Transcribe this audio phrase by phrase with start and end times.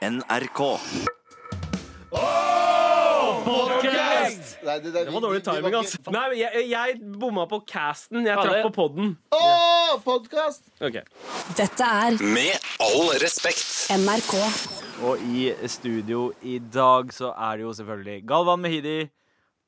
[0.00, 0.60] NRK.
[4.60, 5.98] Nei, det, det, Det var dårlig timing, ass.
[6.08, 8.24] Nei, jeg, jeg bomma på casten.
[8.24, 9.10] Jeg traff på podden.
[9.36, 10.64] Åh, podcast!
[10.80, 10.96] Ok.
[11.58, 13.90] Dette er Med all respekt.
[13.92, 14.32] NRK.
[15.04, 18.98] Og i studio i dag så er det jo selvfølgelig Galvan Mehidi,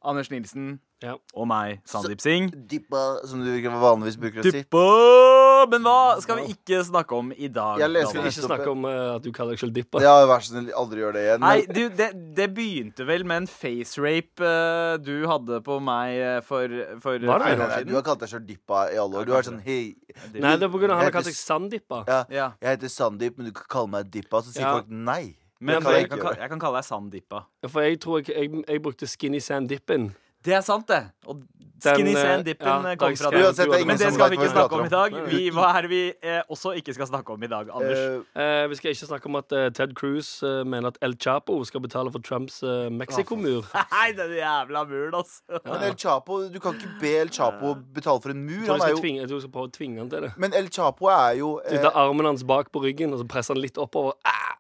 [0.05, 1.19] Anders Nilsen Ja.
[1.35, 2.57] og meg, Sandeep Singh.
[2.71, 4.63] Dippa, som du vanligvis bruker å si.
[4.63, 5.32] Dippo!
[5.71, 7.81] Men hva skal vi ikke snakke om i dag?
[7.83, 8.21] Jeg leser?
[8.23, 10.03] Ikke snakke om uh, at du kaller deg selv Dippa.
[10.03, 11.45] Ja, vær så snill, aldri gjør det igjen.
[11.45, 12.09] Nei, du, det,
[12.39, 17.57] det begynte vel med en facerape uh, du hadde på meg for, for, Hva er
[17.61, 17.69] det?
[17.77, 19.29] nei, du har kalt deg selv Dippa i alle år.
[19.29, 19.95] Du har sånn hei
[20.35, 22.03] Nei, det er på grunn av han har kalt deg Sanddippa.
[22.09, 22.49] ja, Ja.
[22.61, 24.43] Jeg heter Sandeep, men du kan kalle meg Dippa.
[24.43, 24.75] Så sier Ja.
[24.77, 25.37] folk nei.
[25.63, 27.45] Men Det kan jeg jeg, kan, jeg kan kalle deg Sandippa.
[27.63, 30.09] Ja, For jeg tror jeg, jeg, jeg brukte Skinny Sand Dippin.
[30.45, 31.05] Det er sant, det.
[31.27, 31.43] Og
[31.83, 33.43] Den, Skinny eh, Sand Dippen ja, eh, kom fra den.
[33.43, 35.17] Uansett, det Men det skal vi ikke snakke om i dag.
[35.27, 37.99] Vi, hva er det vi eh, også ikke skal snakke om i dag, Anders?
[37.99, 41.17] Eh, Eh, vi skal ikke snakke om at eh, Ted Cruz eh, mener at El
[41.19, 43.67] Chapo skal betale for Trumps uh, Mexico-mur.
[43.97, 45.43] Nei, den jævla muren, altså.
[45.65, 48.63] men El Chapo, du kan ikke be El Chapo betale for en mur.
[48.63, 50.27] Jeg tror Han er jo, tvinge, jeg tror jeg skal prøve å tvinge han til
[50.29, 50.33] det.
[50.37, 53.27] men El Chapo er jo Du eh, tar armen hans bak på ryggen, og så
[53.35, 54.15] presser han litt oppover.
[54.25, 54.55] Ah!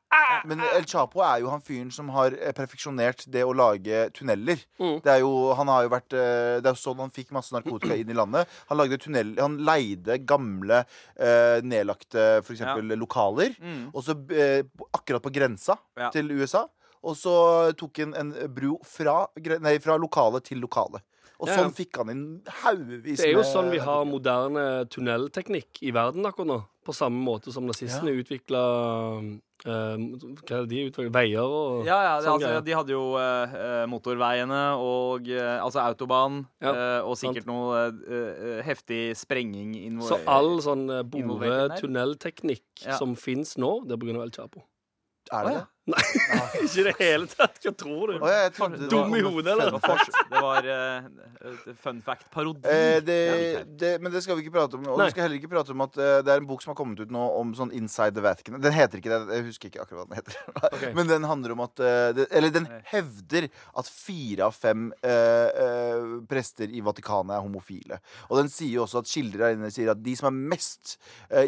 [0.49, 4.61] Men El Chapo er jo han fyren som har eh, perfeksjonert det å lage tunneler.
[4.81, 4.99] Mm.
[5.05, 7.55] Det er jo, han har jo vært eh, Det er jo sånn han fikk masse
[7.55, 8.51] narkotika inn i landet.
[8.71, 10.83] Han lagde tunnel Han leide gamle,
[11.17, 13.57] eh, nedlagte for eksempel lokaler.
[13.63, 13.89] Mm.
[13.93, 14.61] Og så eh,
[14.93, 16.11] akkurat på grensa Ja.
[16.11, 16.67] til USA.
[17.03, 17.33] Og så
[17.79, 19.27] tok han en bro fra,
[19.61, 21.01] nei, fra lokale til lokale.
[21.43, 21.63] Og Ja, ja.
[21.65, 22.27] sånn fikk han inn
[22.63, 26.59] haugevis med Det er jo med sånn vi har moderne tunnelteknikk i verden akkurat nå.
[26.87, 28.61] På samme måte som nazistene utvikla
[29.63, 31.11] Hva er det de utvikla?
[31.15, 32.65] Veier og Ja, ja, det, sånn altså, greier.
[32.67, 37.35] de hadde jo eh, motorveiene og uh, altså autobahn, Ja, eh, og sant.
[37.37, 42.97] sikkert noe eh, eh, heftig sprenging Så all sånn bore-tunnelteknikk Ja.
[42.99, 44.23] som fins nå, det er pga.
[44.23, 44.63] El Chapo.
[45.33, 46.03] Er det Å, det?
[46.63, 47.57] Ikke i det hele tatt.
[47.65, 48.19] Hva tror du?
[48.23, 48.49] Oh, ja,
[48.93, 49.71] Dum i hodet, eller?
[49.71, 51.09] Det var, fors- det var eh,
[51.43, 52.63] eh, fun fact-parodi.
[52.71, 53.19] Eh, det,
[53.81, 54.85] det, men det skal vi ikke prate om.
[54.93, 55.09] Og Nei.
[55.09, 57.03] vi skal heller ikke prate om at uh, det er en bok som har kommet
[57.03, 58.61] ut nå om sånn Inside the Vatican.
[58.63, 59.21] Den heter ikke det.
[59.41, 60.39] Jeg husker ikke akkurat hva den heter.
[60.73, 60.93] Okay.
[60.97, 63.49] Men den handler om at uh, det, Eller den hevder
[63.79, 64.89] at fire av fem
[66.31, 67.99] prester i Vatikanet er homofile.
[68.31, 70.97] Og den sier jo også at kilder der inne sier at de som er mest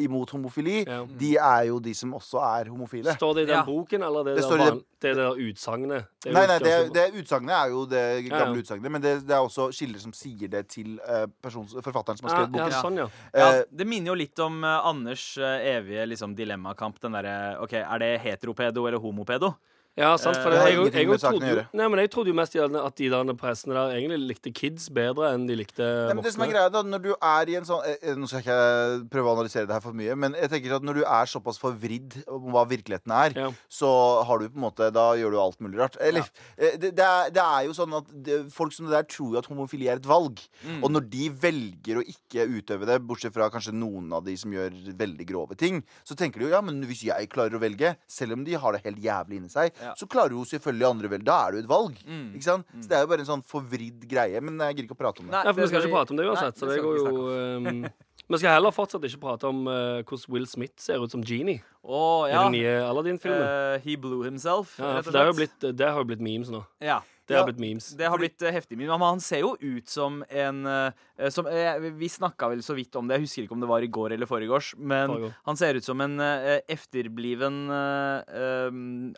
[0.04, 1.02] imot homofili, Ja.
[1.08, 3.14] de er jo de som også er homofile.
[3.16, 3.64] Står det i den Ja.
[3.66, 6.06] boken, eller det, Det der står van- det der utsagnet?
[6.24, 8.62] Det Nei, nei, det, det utsagnet er jo det gamle ja.
[8.64, 8.90] utsagnet.
[8.94, 12.36] Men det, det er også kilder som sier det til eh, persons, forfatteren som har
[12.38, 12.72] skrevet boken.
[12.72, 13.08] ja, sånn, ja.
[13.34, 16.98] Ja, Eh, det minner jo litt om eh, Anders evige liksom, dilemmakamp.
[17.04, 19.54] Den derre OK, er det heteropedo eller homopedo?
[19.94, 21.54] Ja, sant, for Eh, det, har jeg, ingenting jeg, med jeg, saken å trodde jo,
[21.54, 21.64] gjøre.
[21.78, 25.28] nei, men jeg trodde jo mest at de der pressene der egentlig likte kids bedre
[25.36, 27.84] enn de likte Nei, det som er greia da, når du er i en sånn
[27.86, 30.50] eh, eh, Nå skal jeg ikke prøve å analysere det her for mye, men jeg
[30.50, 33.46] tenker at når du er såpass forvridd om hva virkeligheten er, Ja.
[33.70, 33.92] så
[34.26, 36.00] har du på en måte Da gjør du alt mulig rart.
[36.02, 36.72] Eller ja.
[36.74, 39.42] det, det, er, det er jo sånn at det, folk som det der tror jo
[39.44, 40.42] at homofili er et valg.
[40.66, 40.82] Mm.
[40.82, 44.50] Og når de velger å ikke utøve det, bortsett fra kanskje noen av de som
[44.54, 47.94] gjør veldig grove ting, så tenker de jo ja, men hvis jeg klarer å velge,
[48.10, 49.92] selv om de har det helt jævlig inni seg, Ja.
[49.98, 51.24] så klarer jo selvfølgelig andre vel.
[51.26, 52.00] Da er det jo et valg.
[52.08, 52.26] Mm.
[52.38, 52.72] Ikke sant?
[52.78, 54.40] Så det er jo bare en sånn forvridd greie.
[54.44, 55.36] Men jeg gidder ikke å prate om det.
[55.36, 56.58] Nei, for vi skal ikke prate om det Nei, uansett.
[56.60, 57.14] så det det går jo
[57.60, 57.86] um,
[58.24, 61.60] Vi skal heller fortsatt ikke prate om uh, hvordan Will Smith ser ut som Genie
[61.60, 62.44] i ja.
[62.46, 63.44] den nye Aladdin-filmen.
[63.44, 66.48] Uh, he blew himself, ja, for det har jo blitt, det har jo blitt memes
[66.52, 66.62] nå.
[66.80, 67.02] Ja.
[67.28, 67.88] Det har blitt memes.
[67.96, 68.92] Det har blitt eh, heftig meme.
[68.92, 72.96] Men han ser jo ut som en eh, som, eh, Vi snakka vel så vidt
[73.00, 73.18] om det.
[73.18, 74.74] Jeg husker ikke om det var i går eller foregårs.
[74.76, 75.34] Men Foregår.
[75.48, 77.64] han ser ut som en efterbliven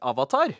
[0.00, 0.54] avatar.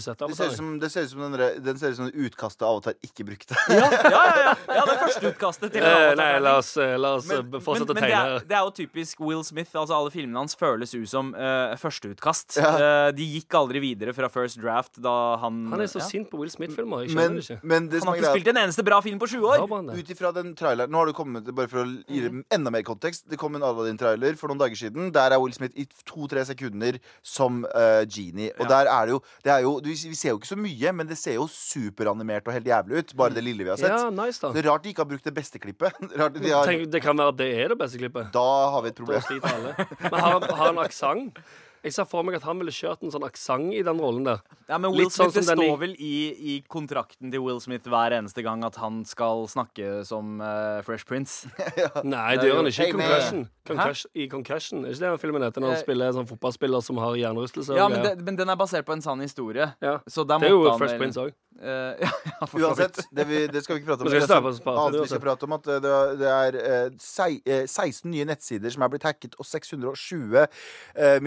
[0.00, 2.62] Sett det ser ut som, det ser ut som den, den ser ut som utkastet
[2.66, 3.56] Avatar ikke brukte.
[3.70, 6.16] Ja, ja, ja, ja det førsteutkastet til en Eh, avatar.
[6.20, 8.36] nei, la oss, eh, la oss Men, eh, fortsette men, å men det, tegne.
[8.40, 9.72] er, det er jo typisk Will Smith.
[9.76, 12.58] Altså Alle filmene hans føles ut som uh, førsteutkast.
[12.60, 12.70] Ja.
[12.74, 16.08] Uh, de gikk aldri videre fra First Draft da han Han er så ja.
[16.08, 17.06] sint på Will Smith-filmer.
[17.14, 19.66] Men, men Han har ikke spilt en eneste bra film på sju år!
[19.94, 22.82] Ut ifra den traileren Nå har det kommet, bare for å gi det enda mer
[22.86, 25.10] kontekst Det kom en Aladdin-trailer for noen dager siden.
[25.14, 28.50] Der er Will Smith i to-tre sekunder som uh, genie.
[28.58, 28.70] Og Ja.
[28.80, 31.06] der er det jo, det er jo Vi vi ser jo ikke så mye, men
[31.06, 33.14] det ser jo superanimert og helt jævlig ut.
[33.16, 33.90] Bare det lille vi har sett.
[33.94, 34.52] Ja, nice, da.
[34.52, 35.92] Det er rart de ikke har brukt det beste klippet.
[36.20, 38.30] Rart de har, Tenk, det kan være at det er det beste klippet.
[38.34, 39.22] da har vi et Da problem.
[39.26, 39.74] sliter alle.
[40.04, 41.38] Men har, han- har han aksent?
[41.84, 44.40] Jeg ser for meg at han ville kjørt en sånn aksent i den rollen der.
[44.68, 46.12] Ja, men Will Litt sånn Det som i- står vel i,
[46.54, 51.06] i kontrakten til Will Smith hver eneste gang at han skal snakke som uh, Fresh
[51.08, 51.48] Prince.
[52.04, 52.92] Nei, det gjør han ikke i Hey.
[52.92, 53.48] Concussion.
[53.70, 54.10] Concussion.
[54.14, 54.84] I Concussion.
[54.84, 55.60] Er ikke det den filmen heter?
[55.64, 57.76] Når han Eh, spiller en sånn fotballspiller som har hjernerystelse?
[57.76, 59.72] Ja, men, det, men den er basert på en sann historie.
[59.80, 59.98] ja.
[60.08, 61.32] Så der Det er jo måtte Fresh Prince òg.
[61.60, 64.08] Uh, ja, ja, Uansett, det, vi, det skal vi ikke prate om.
[64.08, 65.92] Vi skal Det sånn- vi skal prate om at eh, det,
[66.22, 66.56] det er
[66.86, 70.46] uh, sei- eh, 16 nye nettsider som er blitt hacket, og 620
[70.96, 71.18] eh,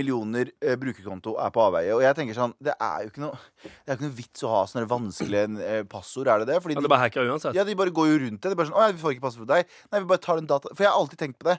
[0.43, 1.93] millioner eh, brukerkonto er på avveie.
[1.95, 4.43] Og jeg tenker sånn, det er jo ikke noe, det er jo ikke noe vits
[4.43, 6.57] å ha sånne vanskelige eh, passord, er det det?
[6.63, 7.55] Fordi Ja, det er bare hacka uansett.
[7.55, 8.49] ja, de bare går jo rundt det.
[8.49, 9.71] Det er bare sånn, å, ja, vi får ikke passord for deg.
[9.91, 10.69] Nei, vi bare tar den data.
[10.73, 11.57] For jeg har alltid tenkt på det.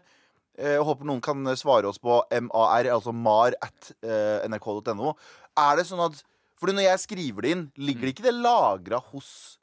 [0.58, 5.16] Eh, Jeg håper noen kan svare oss på MAR, altså mar at eh, nrk.no.
[5.58, 6.20] Er det sånn at
[6.60, 9.58] Fordi når jeg skriver det inn, ligger det ikke det lagra hos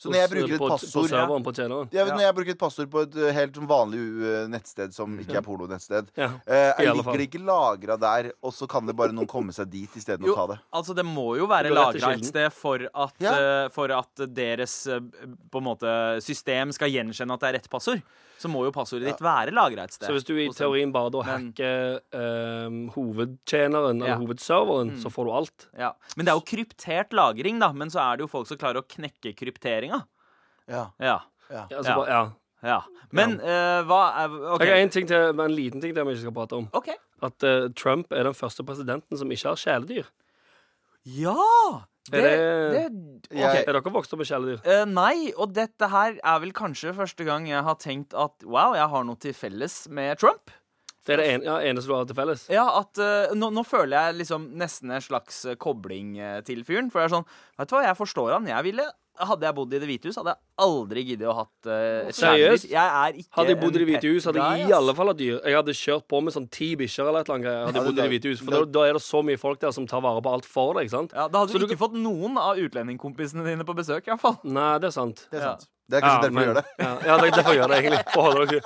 [0.00, 1.88] Så når jeg bruker et på, På passord på tjeneren.
[1.92, 2.14] ja, Ja.
[2.14, 5.44] Når jeg bruker et passord på et eh, helt vanlig uh, nettsted som ikke er
[5.44, 6.30] pornonettsted, Ja.
[6.46, 9.90] eh, ligger det ikke lagra der, og så kan det bare noen komme seg dit
[10.00, 10.58] isteden å ta det?
[10.72, 13.36] altså Det må jo være lagra et sted for at, Ja.
[13.66, 15.00] uh, for at deres eh,
[15.52, 15.92] på en måte
[16.24, 18.00] system skal gjenkjenne at det er rett passord.
[18.40, 20.08] Så må jo passordet ditt være lagra et sted.
[20.08, 24.14] Så hvis du i teorien bare da hacker eh, hovedtjeneren, Ja.
[24.14, 25.02] eller hovedserveren, Mm.
[25.02, 25.66] så får du alt.
[25.76, 25.92] ja.
[26.16, 27.72] Men det er jo kryptert lagring, da.
[27.72, 29.89] Men så er det jo folk som klarer å knekke krypteringa.
[30.70, 31.16] Ja, Ja.
[31.50, 31.66] ja.
[31.70, 31.96] Ja, altså, Ja.
[31.98, 32.70] Bare, ja.
[32.70, 32.80] ja.
[33.12, 34.62] Men eh, hva er OK.
[34.62, 36.68] Jeg har en, ting til, en liten ting til vi ikke skal prate om.
[36.78, 36.92] Ok.
[37.26, 40.06] At eh, Trump er den første presidenten som ikke har kjæledyr.
[41.04, 41.34] Ja!
[42.10, 43.68] Det, Er det- det, Jeg- ok.
[43.68, 44.60] Er dere vokst opp med kjæledyr?
[44.66, 48.72] Eh, nei, og dette her er vel kanskje første gang jeg har tenkt at wow,
[48.74, 50.50] jeg har noe til felles med Trump.
[51.06, 52.48] Det er det en, ja, eneste du har til felles?
[52.50, 56.64] Ja, at eh, nå, nå føler jeg liksom nesten en slags eh, kobling eh, til
[56.64, 56.90] fyren.
[56.90, 57.26] For det er sånn,
[57.58, 58.46] vet du hva, jeg forstår han.
[58.46, 58.84] Jeg ville,
[59.20, 62.68] Hadde jeg bodd i Det hvite hus, hadde jeg aldri giddet å hatt uh, Seriøst?
[62.70, 65.08] Jeg er ikke Hadde jeg bodd i Det hvite hus, hadde jeg i alle fall
[65.12, 65.40] hatt dyr.
[65.44, 67.66] Jeg hadde kjørt på med sånn ti bikkjer eller et eller annet.
[67.66, 69.38] Hadde Ja, jeg bodd i det- hvite hus For da, da er det så mye
[69.38, 70.86] folk der som tar vare på alt for deg.
[70.88, 71.12] ikke sant?
[71.12, 74.10] Ja, Da hadde Så du du ikke fått noen av utlendingkompisene dine på besøk, i
[74.14, 74.38] hvert fall.
[74.44, 75.26] Nei, det er sant.
[75.30, 75.56] Det er Ja.
[75.90, 76.64] Det er kanskje Ja, derfor men- vi gjør det.
[76.78, 78.02] Ja, ja, det er derfor vi gjør det, egentlig.
[78.14, 78.60] For å holde dere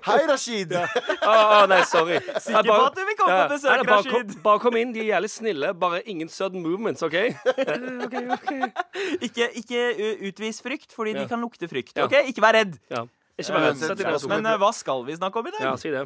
[0.10, 0.74] Hei, Rashid!
[0.76, 0.82] Å,
[1.30, 2.18] oh, nei, sorry.
[2.44, 4.12] Sikker på at du vil komme på besøk, nei, bare, Rashid?
[4.34, 4.92] kom, bare kom inn.
[4.92, 5.72] De er jævlig snille.
[5.80, 7.16] Bare ingen sudden movements, OK?
[7.16, 8.60] okay, okay.
[9.26, 11.22] Ikke, ikke uh, utvis frykt, fordi Ja.
[11.24, 11.96] de kan lukte frykt.
[11.98, 12.18] Ok?
[12.28, 12.76] Ikke vær redd.
[12.92, 13.06] Ja.
[13.40, 13.84] Ikke vær redd.
[14.20, 15.64] Og Men hva skal vi snakke om i dag?
[15.70, 16.04] Ja, si det.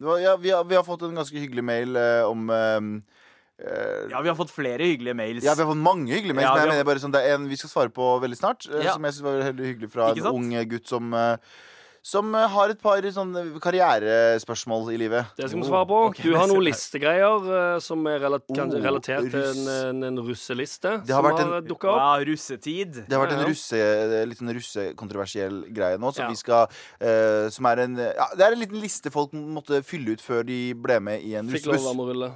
[0.00, 3.18] Det ja, vi, har, vi har fått en ganske hyggelig mail eh, om eh, eh,
[4.10, 5.44] Ja, vi har fått flere hyggelige mails.
[5.44, 6.48] Ja, vi har fått mange hyggelige mails.
[6.48, 8.20] Ja, men vi jeg har- mener bare sånn, Det er en vi skal svare på
[8.22, 8.68] veldig snart.
[8.70, 8.92] eh, Ja.
[8.94, 11.36] Som jeg synes var veldig hyggelig fra en ung gutt som eh,
[12.02, 15.26] som eh, har et par sånne karrierespørsmål i livet.
[15.36, 15.98] Det skal vi svare på.
[16.08, 20.16] Okay, Du har noen listegreier uh, som er relat Oh, relatert til en, en, en
[20.24, 22.00] russeliste Det har som vært har en- dukka opp.
[22.00, 22.92] Ja, russetid.
[23.06, 26.12] Det har vært en russe, litt sånn russekontroversiell greie nå.
[26.14, 26.28] Som Ja.
[26.30, 26.68] vi skal
[27.02, 30.44] uh, Som er en ja, Det er en liten liste folk måtte fylle ut før
[30.46, 31.86] de ble med i en Fikk lov å russebuss.
[31.90, 32.32] være med å rulle.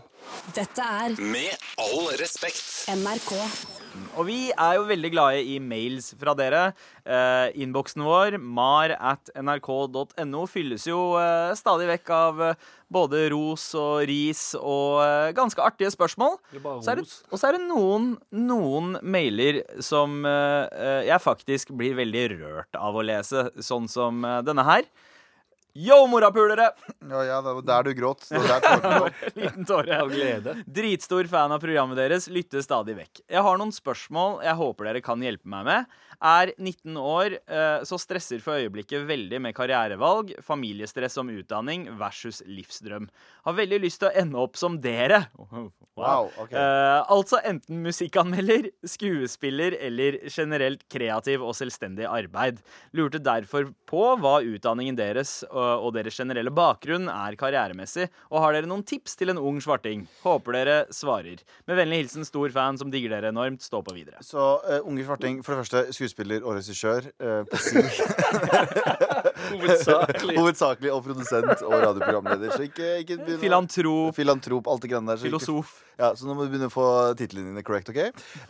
[0.55, 2.61] Dette er Med all respekt.
[2.95, 3.33] NRK.
[4.19, 6.63] Og vi er jo veldig glade i mails fra dere.
[7.07, 13.69] Eh, Innboksen vår, mar at nrk.no, fylles jo eh, stadig vekk av eh, både ros
[13.79, 16.37] og ris og eh, ganske artige spørsmål.
[16.51, 17.17] Det er bare Så er det, ros.
[17.31, 22.81] og så er det noen, noen mailer som eh, eh, jeg faktisk blir veldig rørt
[22.83, 24.87] av å lese, sånn som eh, denne her.
[25.75, 26.71] Yo, morapulere!
[27.05, 28.23] Ja, ja, det var der du gråt.
[28.31, 29.09] Det var der tårene lå.
[29.37, 29.97] Liten tåre.
[30.01, 30.55] Av glede.
[30.77, 33.21] Dritstor fan av programmet deres, lytter stadig vekk.
[33.29, 35.91] Jeg har noen spørsmål jeg håper dere kan hjelpe meg med.
[36.25, 42.41] Er 19 år, eh, så stresser for øyeblikket veldig med karrierevalg, familiestress om utdanning versus
[42.49, 43.11] livsdrøm.
[43.45, 45.27] Har veldig lyst til å ende opp som dere.
[45.99, 46.57] Wow, ok.
[46.57, 52.65] Eh, altså enten musikkanmelder, skuespiller eller generelt kreativ og selvstendig arbeid.
[52.97, 58.57] Lurte derfor på hva utdanningen deres og, og deres generelle bakgrunn er karrieremessig, og har
[58.57, 60.05] dere noen tips til en ung svarting?
[60.25, 61.43] Håper dere svarer.
[61.69, 63.63] Med vennlig hilsen stor fan som digger dere enormt.
[63.65, 64.21] Stå på videre.
[64.25, 67.83] Så uh, Unge Svarting, for det første skuespiller og regissør uh, på si.
[69.55, 70.37] Hovedsakelig.
[70.39, 72.55] Hovedsakelig og produsent og radioprogramleder.
[72.55, 75.17] Så ikke, ikke begynne Filantrop, Filantrop, alt det greiene der.
[75.21, 75.75] så ikke- filosof.
[75.99, 78.01] Ja, så nå må du begynne å få titlene dine correct, OK?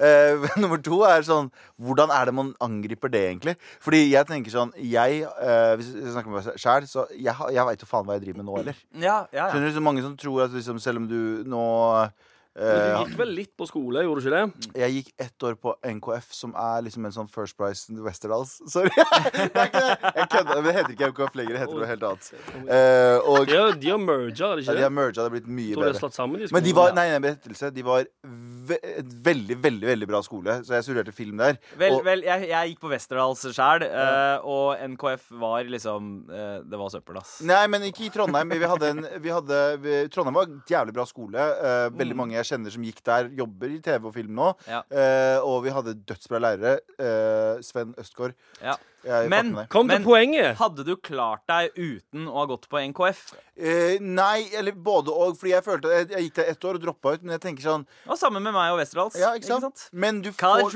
[0.01, 3.57] Uh, nummer to er sånn Hvordan er det man angriper det, egentlig?
[3.85, 7.67] Fordi jeg tenker sånn Jeg, uh, hvis jeg snakker med meg sjæl, så jeg, jeg
[7.69, 8.79] veit jo faen hva jeg driver med nå, eller?
[8.95, 9.49] Ja, ja, ja.
[9.53, 11.19] Skjønner du, så mange som tror at liksom, selv om du
[11.49, 11.65] nå
[12.55, 14.69] Men eh, Du gikk vel litt på skole, gjorde du ikke det?
[14.79, 18.57] Jeg gikk ett år på NKF, som er liksom en sånn First Price Westerdals.
[18.73, 18.93] Sorry.
[18.95, 19.97] det er ikke det.
[20.05, 20.63] Jeg kødder.
[20.63, 21.57] Det heter ikke NKF lenger.
[21.57, 22.29] Det heter noe helt annet.
[22.63, 25.17] Eh, og De har, de har merga, er det ja, ikke de har merga.
[25.19, 26.13] Det har blitt mye de bedre.
[26.15, 28.07] sammen de Men de var, nei, nei, berettelse, de var
[28.65, 28.79] ve
[29.25, 30.57] veldig, veldig veldig bra skole.
[30.65, 31.59] Så jeg studerte film der.
[31.81, 33.87] Vel, og, vel jeg, jeg gikk på Westerdals sjæl,
[34.47, 37.37] og NKF var liksom eh, Det var søppel, ass.
[37.47, 38.55] Nei, men ikke i Trondheim.
[38.55, 41.51] Vi hadde en, vi hadde, vi, Trondheim var en jævlig bra skole.
[41.65, 44.53] Eh, veldig mange jeg kjenner som gikk der, jobber i TV og film nå.
[44.71, 44.85] Ja.
[44.93, 46.79] Eh, og vi hadde dødsbra lærere.
[46.95, 48.37] Eh, Sven Østgaard.
[48.63, 48.77] Ja.
[49.05, 49.67] Men-.
[49.69, 50.57] Kom til Men- poenget!
[50.57, 53.35] Hadde du klart deg uten å ha gått på NKF?
[53.57, 55.37] Eh, nei, eller både og.
[55.39, 57.23] Fordi jeg følte jeg, jeg gikk der ett år og droppa ut.
[57.23, 59.19] Men jeg tenker sånn Og sammen med meg og Westerdals.
[59.21, 59.89] Ja, ikke sant?
[59.93, 60.71] Men du får,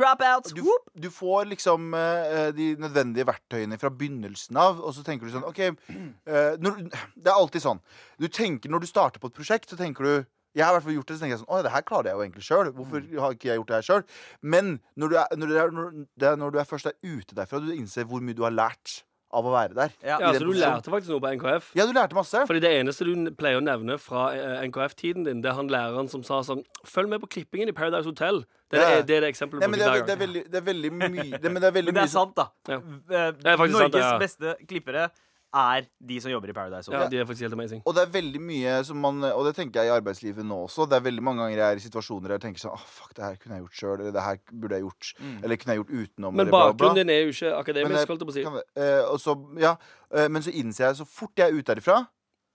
[0.54, 0.62] du,
[0.94, 5.46] du får liksom uh, de nødvendige verktøyene fra begynnelsen av, og så tenker du sånn
[5.48, 6.84] OK uh, når,
[7.16, 7.80] Det er alltid sånn.
[8.18, 10.86] Du tenker Når du starter på et prosjekt, så tenker du jeg har i hvert
[10.88, 12.70] fall gjort det, så tenker jeg sånn Å, det her klarer jeg jo egentlig sjøl.
[12.76, 13.18] Hvorfor Mm.
[13.20, 14.02] har ikke jeg gjort det her sjøl?
[14.42, 16.96] Men når du, er, når, du er, når, det er når du er først er
[17.04, 19.90] ute derfra, du innser hvor mye du har lært av å være der.
[20.00, 20.16] Ja.
[20.22, 21.66] Ja, så du lærte faktisk noe på NKF?
[21.76, 22.40] Ja, du lærte masse.
[22.48, 26.08] Fordi det eneste du pleier å nevne fra eh, NKF-tiden din, det er han læreren
[26.08, 28.40] som sa sånn Følg med på klippingen i Paradise Hotel.
[28.72, 30.16] Det er, det, det, er det eksempelet du men det, bruker er, det, er hver
[30.16, 30.24] gang.
[30.24, 32.48] veldig, det er veldig mye det, Men det er veldig Men det er sant, da.
[32.72, 32.78] Ja.
[32.80, 34.18] Eh, Det er faktisk sant, Norges ja.
[34.24, 35.10] beste klippere
[35.54, 37.82] er de som jobber i Paradise Ja, de er faktisk helt amazing.
[37.86, 40.84] Og det er veldig mye som man Og det tenker jeg i arbeidslivet nå også.
[40.90, 43.14] Det er veldig mange ganger jeg er i situasjoner der jeg tenker sånn Åh, fuck,
[43.16, 43.94] det her kunne jeg gjort sjøl.
[44.00, 45.12] Eller det her burde jeg gjort.
[45.42, 46.34] Eller kunne jeg gjort utenom.
[46.36, 48.44] Men bakgrunnen din er jo ikke akademisk, holdt jeg på å si.
[48.44, 49.72] kan- uh, og så, ja,
[50.14, 52.06] uh, men så innser jeg så fort jeg er ute derifra,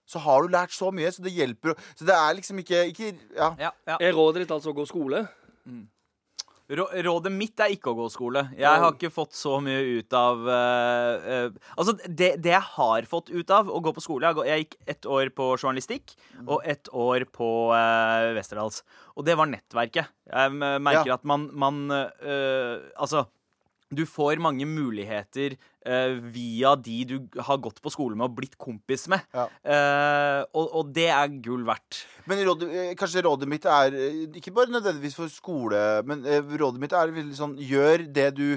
[0.06, 1.10] så har du lært så mye.
[1.10, 1.74] Så det hjelper.
[1.96, 3.54] Så det er liksom ikke, ikke Ja.
[3.58, 3.96] Ja, ja.
[4.00, 5.26] Er rådet ditt altså å gå skole?
[5.66, 5.86] Rå-
[6.64, 8.46] Rådet mitt er ikke å gå skole.
[8.56, 13.08] Jeg har ikke fått så mye ut av uh, uh, Altså, det, det jeg har
[13.10, 16.14] fått ut av å gå på skole Jeg, jeg gikk ett år på journalistikk
[16.46, 18.80] og ett år på uh, Westerdals.
[19.12, 20.08] Og det var nettverket.
[20.30, 21.18] Jeg merker Ja.
[21.18, 23.26] at man, man Altså,
[23.96, 28.56] du får mange muligheter uh, via de du har gått på skole med og blitt
[28.60, 29.24] kompis med.
[29.34, 29.46] Ja.
[29.64, 32.04] Uh, og, og det er gull verdt.
[32.30, 33.94] Men rådet, eh, kanskje rådet mitt er
[34.40, 36.24] ikke bare nødvendigvis for skole, men
[36.56, 38.48] rådet mitt er sånn Gjør det du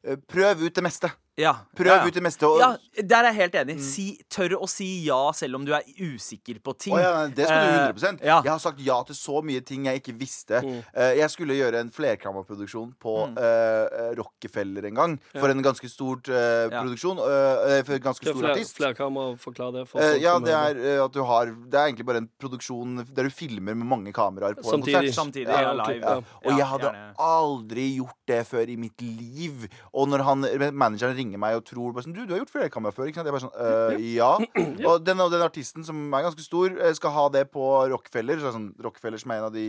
[0.00, 1.10] Prøv ut det meste.
[1.38, 1.54] Ja.
[1.76, 2.06] Prøv ja, ja.
[2.06, 2.44] ut det meste.
[2.46, 3.78] Og, Ja, der er jeg helt enig.
[3.80, 6.92] Si, tør å si ja selv om du er usikker på ting.
[6.92, 8.40] Oh, ja, det skal du Eh, 100 ja.
[8.44, 10.60] Jeg har sagt ja til så mye ting jeg ikke visste.
[10.60, 10.82] Mm.
[10.96, 13.38] Uh, jeg skulle gjøre en flerkammerproduksjon på Mm.
[13.38, 15.14] uh, Rockefeller en gang.
[15.38, 17.18] For en ganske stort eh, produksjon.
[17.18, 18.76] eh, for en ganske stor artist.
[18.76, 19.86] flerkammer forklar det?
[19.88, 23.04] For Eh, ja, det er eh, at du har Det er egentlig bare en produksjon
[23.14, 24.94] der du filmer med mange kameraer på Samtidig.
[24.94, 25.14] en konsert.
[25.14, 25.48] Samtidig.
[25.48, 26.00] Ja, Ja, live.
[26.00, 26.16] ja.
[26.44, 27.14] Og jeg hadde gjerne.
[27.18, 29.68] aldri gjort det før i mitt liv.
[29.94, 30.40] Og når han,
[30.74, 33.28] manageren ringer meg og tror sånn, Du, du har gjort flerkamera før, ikke sant?
[33.30, 34.30] Jeg bare sånn «Øh, Ja.
[34.90, 37.62] Og den, den artisten som er ganske stor, eh, skal ha det på
[37.92, 38.40] Rockefeller.
[38.42, 39.68] Så sånn, Rockefeller som er en av de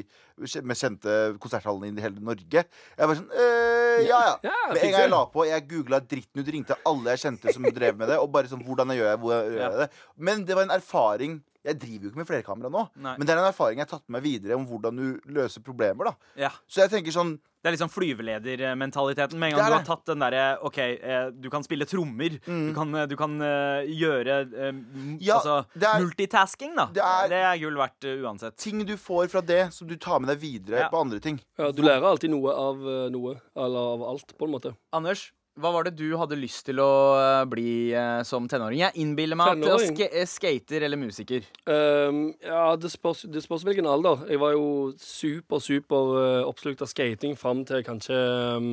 [0.65, 2.63] mest kjente konserthallene i hele Norge.
[2.65, 4.55] Jeg bare sånn «Øh, Ja, ja.
[4.71, 7.67] Med en gang jeg la på, jeg googla dritten ut, ringte alle jeg kjente som
[7.75, 9.89] drev med det, og bare sånn Hvordan gjør jeg, hvordan gjør jeg det?
[10.17, 11.39] Men det var en erfaring.
[11.63, 13.15] Jeg driver jo ikke med flerkamera nå, Nei.
[13.17, 15.61] men det er en erfaring jeg har tatt med meg videre om hvordan du løser
[15.61, 16.05] problemer.
[16.05, 16.49] da Ja.
[16.67, 19.37] Så jeg tenker sånn Det er liksom flyveledermentaliteten.
[19.37, 22.39] Med en gang du har tatt den derre OK, eh, du kan spille trommer.
[22.45, 24.79] Du kan, eh, du kan eh, gjøre eh,
[25.21, 26.87] Ja, altså, er- multitasking, da.
[26.91, 28.55] det er- det er gull verdt uh, uansett.
[28.57, 30.89] ting du får fra det, som du tar med deg videre Ja.
[30.89, 31.39] på andre ting.
[31.57, 32.77] Ja, du lærer alltid noe av
[33.11, 34.75] noe, eller av alt, på en måte.
[34.91, 38.79] Anders, hva var det du hadde lyst til å eh, bli eh, som tenåring?
[38.79, 41.43] Jeg innbiller meg at sk eh, skater eller musiker.
[41.67, 44.23] Um, ja, det spørs, det spørs hvilken alder.
[44.31, 44.65] Jeg var jo
[45.01, 48.15] super, super uh, oppslukt av skating fram til kanskje
[48.55, 48.69] um,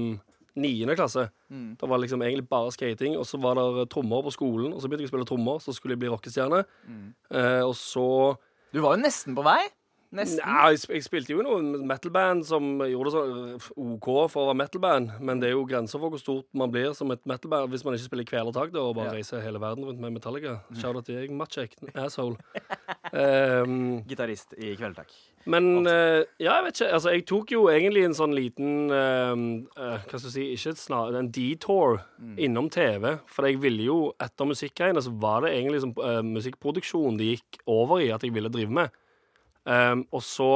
[0.58, 1.26] niende klasse.
[1.50, 1.72] Mm.
[1.80, 4.70] Da var det liksom egentlig bare skating, og så var det trommer på skolen.
[4.70, 6.62] Og så begynte jeg å spille trommer, så skulle jeg bli rockestjerne.
[6.86, 7.08] Mm.
[7.34, 8.06] Uh, og så
[8.70, 9.64] Du var jo nesten på vei.
[10.08, 10.40] Nesten.
[10.40, 14.46] Nei, jeg, sp- jeg spilte jo noen metalband som gjorde det sånn OK for å
[14.48, 17.68] være metalband, men det er jo grenser for hvor stort man blir som et metalband
[17.74, 19.18] hvis man ikke spiller kvelertak da, og bare Ja.
[19.18, 20.62] reiser hele verden rundt med Metallica.
[20.72, 22.38] Shout-out til deg, Matsjek, asshole.
[23.12, 25.12] Um, Gitarist i Kvelertak.
[25.48, 26.88] men uh, ja, jeg vet ikke.
[26.96, 29.32] Altså, jeg tok jo egentlig en sånn liten uh,
[29.78, 32.00] uh, Hva skal du si Ikke et snar, en detour
[32.36, 33.14] innom TV.
[33.32, 37.60] For jeg ville jo, etter musikkgreiene, så var det egentlig som eh, musikkproduksjon det gikk
[37.70, 38.92] over i at jeg ville drive med.
[39.68, 40.50] Um, og så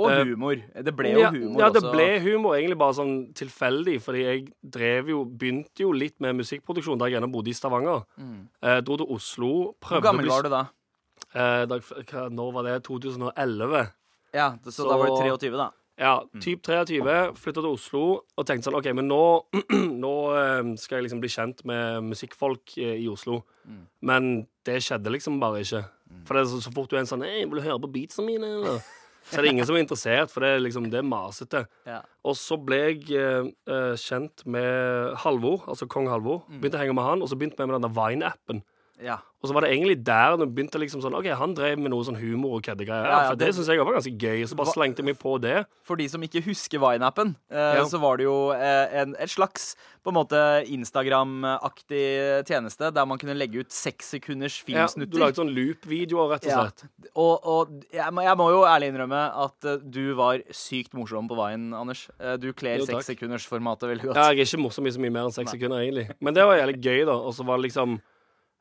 [0.00, 0.54] Og Eh, humor.
[0.84, 1.90] Det ble jo ja, humor ja, det også.
[1.92, 6.96] ble humor egentlig bare sånn tilfeldig, fordi jeg drev jo Begynte jo litt med musikkproduksjon
[7.00, 8.04] da jeg ennå bodde i Stavanger.
[8.62, 9.50] Eh, dro til Oslo.
[9.82, 10.62] Prøvde Hvor gammel var du da?
[11.34, 12.76] Eh, da, hva, når var det?
[12.86, 13.90] 2011?
[14.32, 15.70] Ja, så, Så- da var du 23, da.
[15.98, 16.40] Ja, Mm.
[16.40, 17.34] typ 23.
[17.36, 19.44] Flytta til Oslo og tenkte sånn OK, men nå,
[20.00, 23.42] nå eh, skal jeg liksom bli kjent med musikkfolk eh, i Oslo.
[23.68, 23.86] Mm.
[24.02, 25.84] Men det skjedde liksom bare ikke.
[26.26, 27.92] For det er så, så fort du er en sånn Hei, vil du høre på
[27.94, 28.82] beatsene mine, eller?
[29.30, 31.64] Så er det ingen som er interessert, for det er liksom Det masete.
[31.86, 32.00] Ja.
[32.26, 36.42] Og så ble jeg eh, eh, kjent med Halvor, altså kong Halvor.
[36.48, 36.60] Mm.
[36.62, 38.62] Begynte å henge med han, og så begynte vi med denne Vine-appen.
[39.02, 39.18] Ja.
[39.40, 42.04] Og så var det egentlig der det begynte liksom sånn OK, han drev med noe
[42.04, 43.06] sånn humor og køddegreier.
[43.08, 44.42] Ja, ja, for det, det- syns jeg var ganske gøy.
[44.46, 45.64] Så bare slengte meg på det.
[45.88, 47.84] For de som ikke husker Vine-appen, eh, Ja.
[47.88, 50.36] så var det jo eh, en, et slags på en måte
[50.68, 56.46] Instagram-aktig tjeneste der man kunne legge ut seks sekunders Ja, du lagde sånn loop-videoer, rett
[56.48, 56.84] og slett.
[57.14, 61.28] Og, og jeg, må, jeg må jo ærlig innrømme at uh, du var sykt morsom
[61.30, 62.06] på Vine, Anders.
[62.20, 64.16] Uh, du kler sekssekundersformatet veldig godt.
[64.20, 66.08] Ja, jeg er ikke morsom i så mye mer enn seks sekunder, egentlig.
[66.20, 67.16] Men det var jævlig gøy, da.
[67.16, 68.00] Og så var det liksom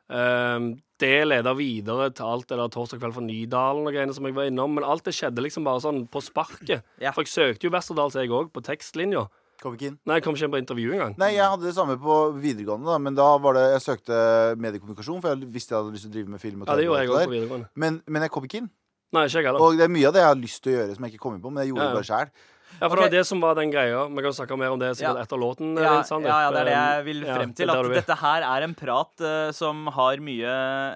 [0.09, 4.35] det leda videre til alt det der torsdag kveld fra Nydalen og greiene som jeg
[4.35, 4.73] var innom.
[4.75, 6.81] Men alt det skjedde liksom bare sånn på sparket.
[7.01, 7.13] Ja.
[7.15, 9.27] For jeg søkte jo Westerdals, jeg òg, på tekstlinja.
[9.59, 9.97] Kom ikke inn.
[10.07, 11.15] Nei, jeg kom ikke inn på intervju engang.
[11.19, 14.19] Nei, jeg hadde det samme på videregående, da, men da var det Jeg søkte
[14.55, 16.61] mediekommunikasjon, for jeg visste jeg hadde lyst til å drive med film.
[16.63, 17.67] Og Ja, det gjorde jeg også på videregående.
[17.75, 18.69] Men, men jeg kom ikke inn.
[19.11, 19.65] Nei, ikke jeg heller.
[19.65, 21.23] Og det er mye av det jeg har lyst til å gjøre som jeg ikke
[21.25, 21.91] kom inn på, men jeg gjorde Ja, ja.
[21.91, 22.31] det bare sjæl.
[22.79, 23.09] Ja, for okay.
[23.09, 24.05] det var det som var den greia.
[24.07, 25.23] Vi kan snakke mer om det sikkert Ja.
[25.23, 25.75] etter låten.
[25.75, 27.69] Ja, eh, ja, ja, det er det jeg vil frem til.
[27.69, 30.53] At dette her er en prat uh, som har mye,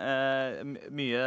[0.07, 1.23] uh, mye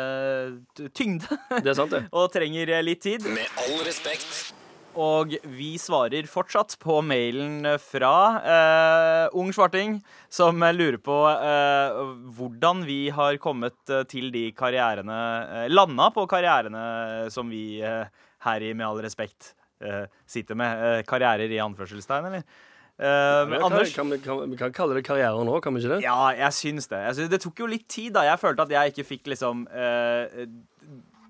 [0.97, 1.29] tyngde
[1.61, 2.07] Det er sant, det.
[2.17, 3.27] og trenger litt tid.
[3.29, 4.55] Med all respekt.
[4.97, 9.99] Og vi svarer fortsatt på mailen fra uh, Ung Svarting,
[10.33, 13.77] som lurer på uh, hvordan vi har kommet
[14.09, 15.21] til de karrierene
[15.53, 19.53] uh, Landa på karrierene som vi her i Med all respekt
[20.27, 20.85] sitter med.
[20.87, 22.45] Eh, karrierer i anførselstegn, eller?
[22.97, 23.05] Uh,
[23.51, 23.91] kan, Anders?
[23.93, 26.05] kan, vi- kan, vi kan kalle det karriere nå, kan vi ikke det?
[26.07, 27.03] Ja, jeg syns det.
[27.11, 28.23] Jeg syns, det tok jo litt tid, da.
[28.25, 30.47] Jeg følte at jeg ikke fikk liksom eh,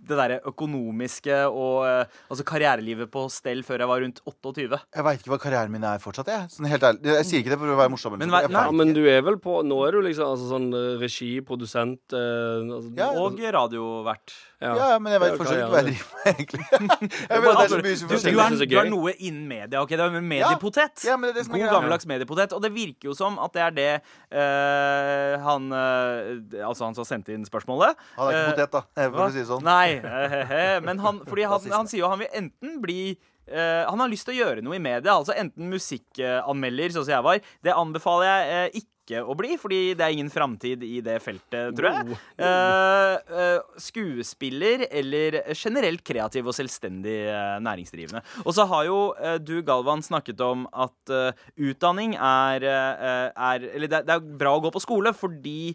[0.06, 4.80] det derre økonomiske og eh, altså karrierelivet på stell før jeg var rundt 28.
[4.96, 6.30] Jeg veit ikke hva karrieren min er fortsatt.
[6.30, 7.14] Jeg, sånn helt ærlig.
[7.18, 8.18] jeg sier ikke det for å være morsom.
[8.20, 11.30] Men nei, men du er vel på Nå er du liksom altså, sånn eh, regi,
[11.46, 14.34] produsent eh, altså, Ja, Og radiovert.
[14.62, 14.72] ja.
[14.78, 16.66] ja, men jeg vet fortsatt ikke hva jeg driver med, egentlig.
[17.30, 19.82] jeg føler det er så mye som du, du, er, du er noe innen media.
[19.82, 19.96] ok?
[19.96, 21.04] det er mediepotet.
[21.06, 22.54] Ja, men det er det er God gammeldags mediepotet.
[22.56, 23.90] Og det virker jo som at det er det
[24.32, 27.98] uh, han uh, Altså han som sendte inn spørsmålet.
[28.16, 29.66] Han er ikke potet, da, for å si det sånn.
[29.66, 29.95] Nei,
[30.86, 33.00] men han, fordi han, han sier jo han vil enten bli
[33.46, 37.12] Uh, Han har lyst til å gjøre noe i media, altså enten musikkanmelder, sånn som
[37.14, 37.36] jeg var.
[37.62, 41.76] Det anbefaler jeg uh, ikke å bli, fordi det er ingen framtid i det feltet,
[41.78, 42.16] tror jeg.
[42.42, 47.14] Uh, skuespiller eller generelt kreativ og selvstendig
[47.62, 48.24] næringsdrivende.
[48.42, 48.98] Og så har jo
[49.46, 51.14] du, Galvan, snakket om at
[51.54, 55.70] utdanning er, er Eller det, er- det er bra å gå på skole fordi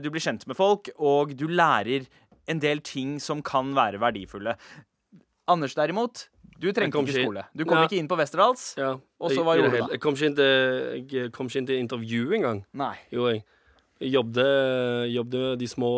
[0.00, 2.08] du blir kjent med folk, og du lærer
[2.50, 4.56] en del ting som kan være verdifulle.
[5.50, 6.28] Anders derimot,
[6.60, 7.44] du trengte ikke skole.
[7.56, 7.86] Du kom Ja.
[7.88, 8.74] ikke inn på Westerdals.
[8.78, 8.92] Ja.
[9.20, 9.88] Og så hva gjorde du da?
[9.94, 12.64] Jeg kom ikke inn til, jeg kom ikke inn til intervju engang.
[12.74, 12.94] Nei.
[13.10, 13.42] Jo, jeg.
[14.00, 15.90] Jeg jobbet, jobbet de små,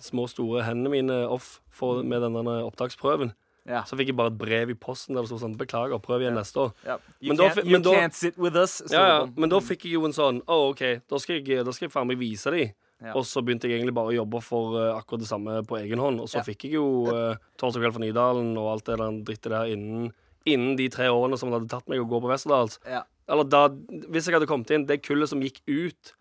[0.00, 3.32] små, store hendene mine off for, med denne opptaksprøven.
[3.66, 3.80] Ja.
[3.82, 6.34] Så fikk jeg bare et brev i posten der det sto sånn 'Beklager, prøv igjen
[6.38, 6.72] neste år'.
[6.86, 6.98] Ja.
[7.20, 8.80] You, Men da can't, fi- you da- can't sit with us.
[8.92, 9.26] Ja, ja.
[9.36, 11.92] Men da fikk jeg jo en sånn Å, OK, da skal jeg, da skal jeg
[11.92, 12.72] faen meg vise de.
[13.04, 13.12] Ja.
[13.12, 16.00] Og så begynte jeg egentlig bare å jobbe for uh, akkurat det samme på egen
[16.00, 16.20] hånd.
[16.22, 16.44] Og så Ja.
[16.46, 20.12] fikk jeg jo uh, Torsdag kveld for Nydalen og alt det der drittet der innen,
[20.48, 22.78] innen de tre årene som det hadde tatt meg å gå på Westerdals.
[22.88, 23.02] Ja.
[23.28, 26.14] Eller da Hvis jeg hadde kommet inn, det kullet som gikk ut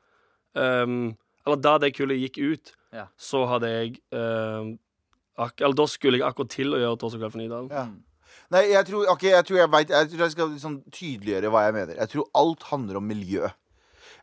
[0.57, 3.07] um, Eller da det kullet gikk ut, Ja.
[3.17, 4.77] så hadde jeg ehm,
[5.37, 7.69] ak Eller da skulle jeg akkurat til å gjøre Torsdag kveld for Nydalen.
[7.71, 7.85] Ja.
[8.51, 11.63] Nei, jeg tror, okay, jeg, tror jeg, vet, jeg tror jeg skal liksom tydeliggjøre hva
[11.65, 11.95] jeg mener.
[11.97, 13.47] Jeg tror alt handler om miljø.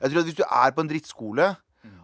[0.03, 1.47] Jeg tror at Hvis du er på en drittskole,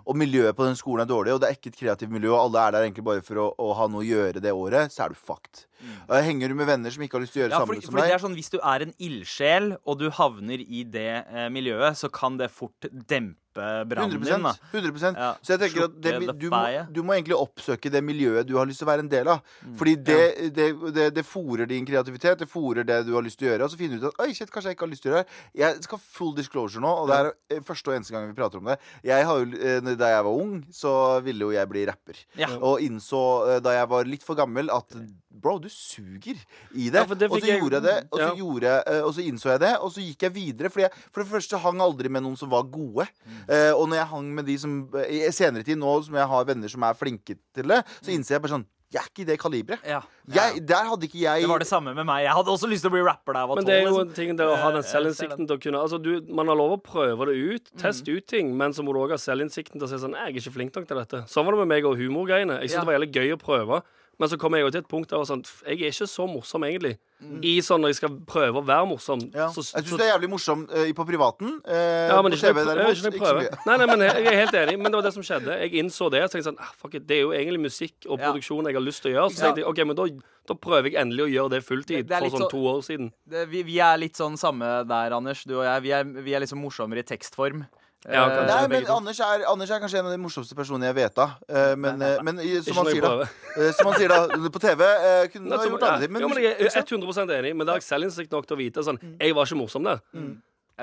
[0.08, 2.46] og miljøet på den skolen er dårlig, og det er ikke et kreativt miljø, og
[2.46, 5.04] alle er der egentlig bare for å, å ha noe å gjøre det året, så
[5.04, 5.64] er du fucked.
[5.78, 5.98] Mm.
[6.28, 8.06] Henger du med venner som ikke har lyst til å gjøre Ja, samme som fordi
[8.08, 12.00] det er sånn, Hvis du er en ildsjel, og du havner i det eh, miljøet,
[12.00, 13.47] så kan det fort dempe
[13.88, 14.42] brannen din.
[14.44, 18.02] da 100 Ja, Så jeg tenker at det, du, må, du må egentlig oppsøke det
[18.04, 19.42] miljøet du har lyst til å være en del av.
[19.64, 19.76] Mm.
[19.80, 20.18] Fordi det,
[20.56, 23.68] det, det, det fòrer din kreativitet, det fòrer det du har lyst til å gjøre.
[23.68, 25.14] Og så finner du ut at Oi, shit, kanskje jeg ikke har lyst til å
[25.16, 25.38] gjøre det.
[25.62, 28.60] Jeg skal full disclosure nå, og det er eh, første og eneste gang vi prater
[28.62, 28.78] om det.
[29.06, 30.92] Jeg har jo, eh, Da jeg var ung, så
[31.24, 32.20] ville jo jeg bli rapper.
[32.38, 32.50] Ja.
[32.58, 33.22] Og innså
[33.56, 34.94] eh, da jeg var litt for gammel, at
[35.38, 36.34] Bro, du suger
[36.74, 36.98] i det.
[36.98, 38.34] Ja, og så jeg- gjorde jeg det, og så, Ja.
[38.34, 38.70] gjorde,
[39.06, 40.68] og så innså jeg det, og så gikk jeg videre.
[40.72, 43.06] Fordi jeg for det første hang aldri med noen som var gode.
[43.22, 43.36] Mm.
[43.48, 44.72] Eh, og når jeg hang med de som
[45.08, 48.36] I senere tid, nå som jeg har venner som er flinke til det, så innser
[48.36, 49.82] jeg bare sånn Jeg er ikke i det kaliberet.
[49.84, 49.98] Ja.
[50.32, 52.22] Jeg, der hadde ikke jeg Det var det samme med meg.
[52.24, 53.90] Jeg hadde også lyst til å bli rapper da jeg var Men det er jo
[53.90, 54.08] liksom.
[54.08, 56.48] en ting det å ha Eh, den jeg selvinnsikten til å kunne Altså, du, Man
[56.48, 57.80] har lov å prøve det ut, Mm.
[57.82, 60.24] teste ut ting, men så må du òg ha selvinnsikten til å si sånn Jeg
[60.24, 61.20] er ikke flink nok til dette.
[61.28, 62.60] Sånn var det med meg og humorgreiene.
[62.62, 62.80] Jeg syntes Ja.
[62.80, 63.82] det var jævlig gøy å prøve.
[64.18, 66.64] Men så kom jeg jo til et punkt der sånn Jeg er ikke så morsom,
[66.66, 66.96] egentlig.
[67.22, 67.38] Mm.
[67.42, 69.20] I sånn når jeg skal prøve å være morsom.
[69.34, 69.46] ja.
[69.54, 71.52] Så, Jeg syns du er jævlig morsom uh, på privaten.
[71.66, 73.52] Uh, ja, men på TV derimot, ikke ikke, ikke så mye.
[73.66, 75.56] Nei, nei, men jeg, jeg er helt enig, men det var det som skjedde.
[75.62, 76.24] Jeg innså det.
[76.26, 78.78] Så tenkte jeg sånn, ah, fuck it, Det er jo egentlig musikk og produksjon jeg
[78.78, 79.34] har lyst til å gjøre.
[79.34, 80.08] Så tenkte jeg ok, men da,
[80.50, 82.02] da prøver jeg endelig å gjøre det fulltid.
[82.02, 83.12] Det det For sånn så- to år siden.
[83.26, 85.44] Det- vi, vi er litt sånn samme der, Anders.
[85.46, 85.82] Du og jeg.
[85.86, 87.66] Vi er, vi er liksom morsommere i tekstform.
[88.06, 88.46] Ja, Eh, kanskje.
[88.46, 88.90] Nei, men.
[88.94, 91.32] Anders er, Anders er kanskje en av de morsomste personene jeg vet av.
[91.48, 93.26] Eh, men, eh, men som han sier da
[93.74, 94.84] Som han sier da På TV
[95.32, 96.14] kunne du ha gjort andre ting.
[96.14, 98.60] ja, Men, men jeg er 100 enig, men det har jeg selvinnsikt nok til å
[98.60, 99.98] vite sånn Jeg var ikke morsom der.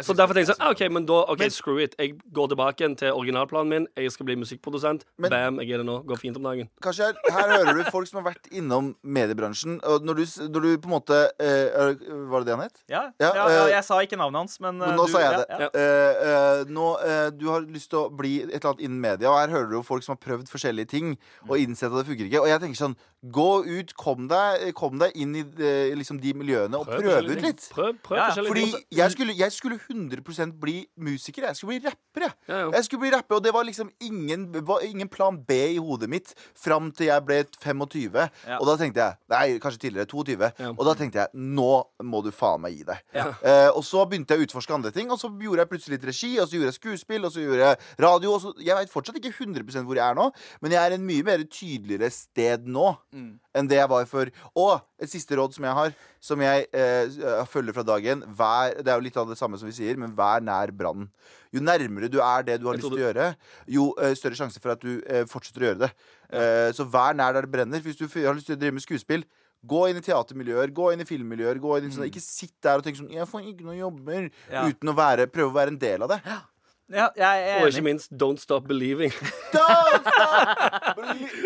[0.03, 1.95] Så derfor tenker jeg sånn, ah, OK, men da, ok, screw it.
[1.99, 3.87] Jeg går tilbake igjen til originalplanen min.
[3.95, 5.05] Jeg skal bli musikkprodusent.
[5.17, 6.03] Men- Bam, jeg er det nå.
[6.05, 6.67] Går fint om dagen.
[6.83, 9.79] Kanskje her, her hører du folk som har vært innom mediebransjen.
[9.83, 12.83] Og når du, når du på en måte eh, er- Var det det han het?
[12.89, 15.19] Ja, Ja, ja, eh, jeg sa ikke navnet hans, men, eh, Men nå du- sa
[15.19, 15.45] jeg det.
[15.49, 15.59] ja.
[15.59, 15.69] Ja.
[15.73, 19.29] Eh, eh, nå, eh, du har lyst til å bli et eller annet innen media,
[19.31, 21.17] og her hører du jo folk som har prøvd forskjellige ting
[21.49, 22.41] og innsett at det funker ikke.
[22.41, 22.95] Og jeg tenker sånn,
[23.31, 27.41] gå ut, kom deg, kom deg inn i eh, liksom de miljøene og prøv ut
[27.41, 27.69] litt.
[27.71, 31.45] Prøv, prøv Ja, forskjellige Fordi jeg skulle, jeg skulle 100% bli musiker.
[31.49, 32.25] Jeg skulle bli rapper.
[32.25, 32.33] Jeg.
[32.49, 35.77] Ja, jeg skulle bli rapper, Og det var liksom ingen, var ingen plan B i
[35.77, 38.29] hodet mitt fram til jeg ble 25.
[38.47, 38.57] Ja.
[38.59, 40.05] Og da tenkte jeg Nei, kanskje tidligere.
[40.11, 40.51] 22.
[40.59, 40.69] Ja.
[40.77, 41.71] Og da tenkte jeg nå
[42.03, 42.99] må du faen meg gi deg.
[43.15, 46.07] Eh, og så begynte jeg å utforske andre ting, og så gjorde jeg plutselig litt
[46.11, 48.33] regi, og så gjorde jeg skuespill, og så gjorde jeg radio.
[48.35, 50.29] Og så, jeg veit fortsatt ikke 100% hvor jeg er nå,
[50.61, 53.39] men jeg er en mye mer tydeligere sted nå Mm.
[53.55, 54.29] enn det jeg var før.
[54.59, 55.93] Og et siste råd som jeg har,
[56.23, 59.67] som jeg eh, følger fra dagen vær, Det er jo litt av det samme som
[59.69, 61.09] vi sier, men vær nær brannen.
[61.55, 63.29] Jo nærmere du er det du har lyst til å gjøre,
[63.77, 65.91] jo eh, større sjanse for at du eh, fortsetter å gjøre det.
[66.35, 67.83] Eh, så vær nær der det brenner.
[67.83, 69.23] Hvis du har lyst til å drive med skuespill,
[69.65, 71.61] gå inn i teatermiljøer, gå inn i filmmiljøer.
[71.61, 74.31] Gå inn i sånne, Ikke sitt der og tenk sånn 'Jeg får ikke noen jobber',
[74.51, 74.67] Ja.
[74.69, 76.21] uten å være, prøve å være en del av det.
[76.25, 76.41] Ja,
[76.85, 79.09] jeg Og er ikke minst Don't Stop Believing.
[79.55, 80.99] Don't stop!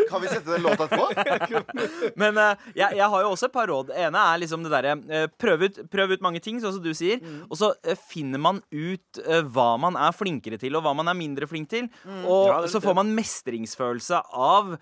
[0.10, 1.62] Kan vi sette den låta etterpå?
[2.22, 3.94] Men uh, jeg, jeg har jo også et par råd.
[3.94, 6.84] Det ene er liksom det derre uh, prøv, ut, prøv ut mange ting, sånn som
[6.84, 7.24] du sier.
[7.24, 7.46] Mm.
[7.48, 9.22] Og så uh, finner man ut
[9.54, 11.88] hva man er flinkere til, og hva man er mindre flink til.
[12.04, 12.26] Mm.
[12.26, 14.76] Og Ja, så får man mestringsfølelse av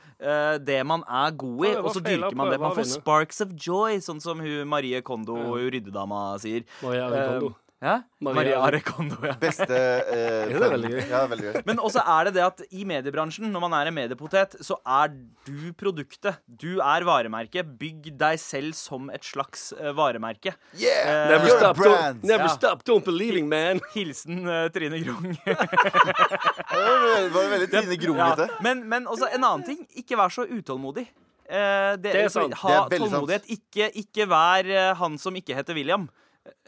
[0.63, 2.59] det man er god i, ja, og så og dyrker man det.
[2.61, 6.65] Man får sparks of joy, sånn som hun Marie Kondo, hun ryddedama, sier.
[6.81, 7.55] Maria Recondo.
[7.77, 7.99] Ja?
[8.25, 9.35] Maria- Maria Arekondo, ja.
[9.37, 9.75] Beste
[10.09, 11.01] eh, Ja, det er veldig gøy.
[11.11, 11.57] Ja, veldig gøy.
[11.67, 15.11] Men også er det det at i mediebransjen, når man er en mediepotet, så er
[15.45, 16.39] du produktet.
[16.49, 17.69] Du er varemerket.
[17.77, 20.55] Bygg deg selv som et slags uh, varemerke.
[20.73, 21.05] Yeah!
[21.05, 23.83] Eh, Never, stop, don't, never stop, don't believing, man.
[23.93, 25.37] Hilsen uh, Trine Grung.
[25.47, 28.49] Det var veldig Trine Ja, Grung-ete.
[28.65, 29.85] men, men også en annen ting.
[30.01, 31.05] Ikke vær så utålmodig.
[31.47, 32.57] Eh, det, Det er sant.
[32.63, 33.45] Ha Det er tålmodighet.
[33.53, 36.09] Ikke, ikke vær han som ikke heter William.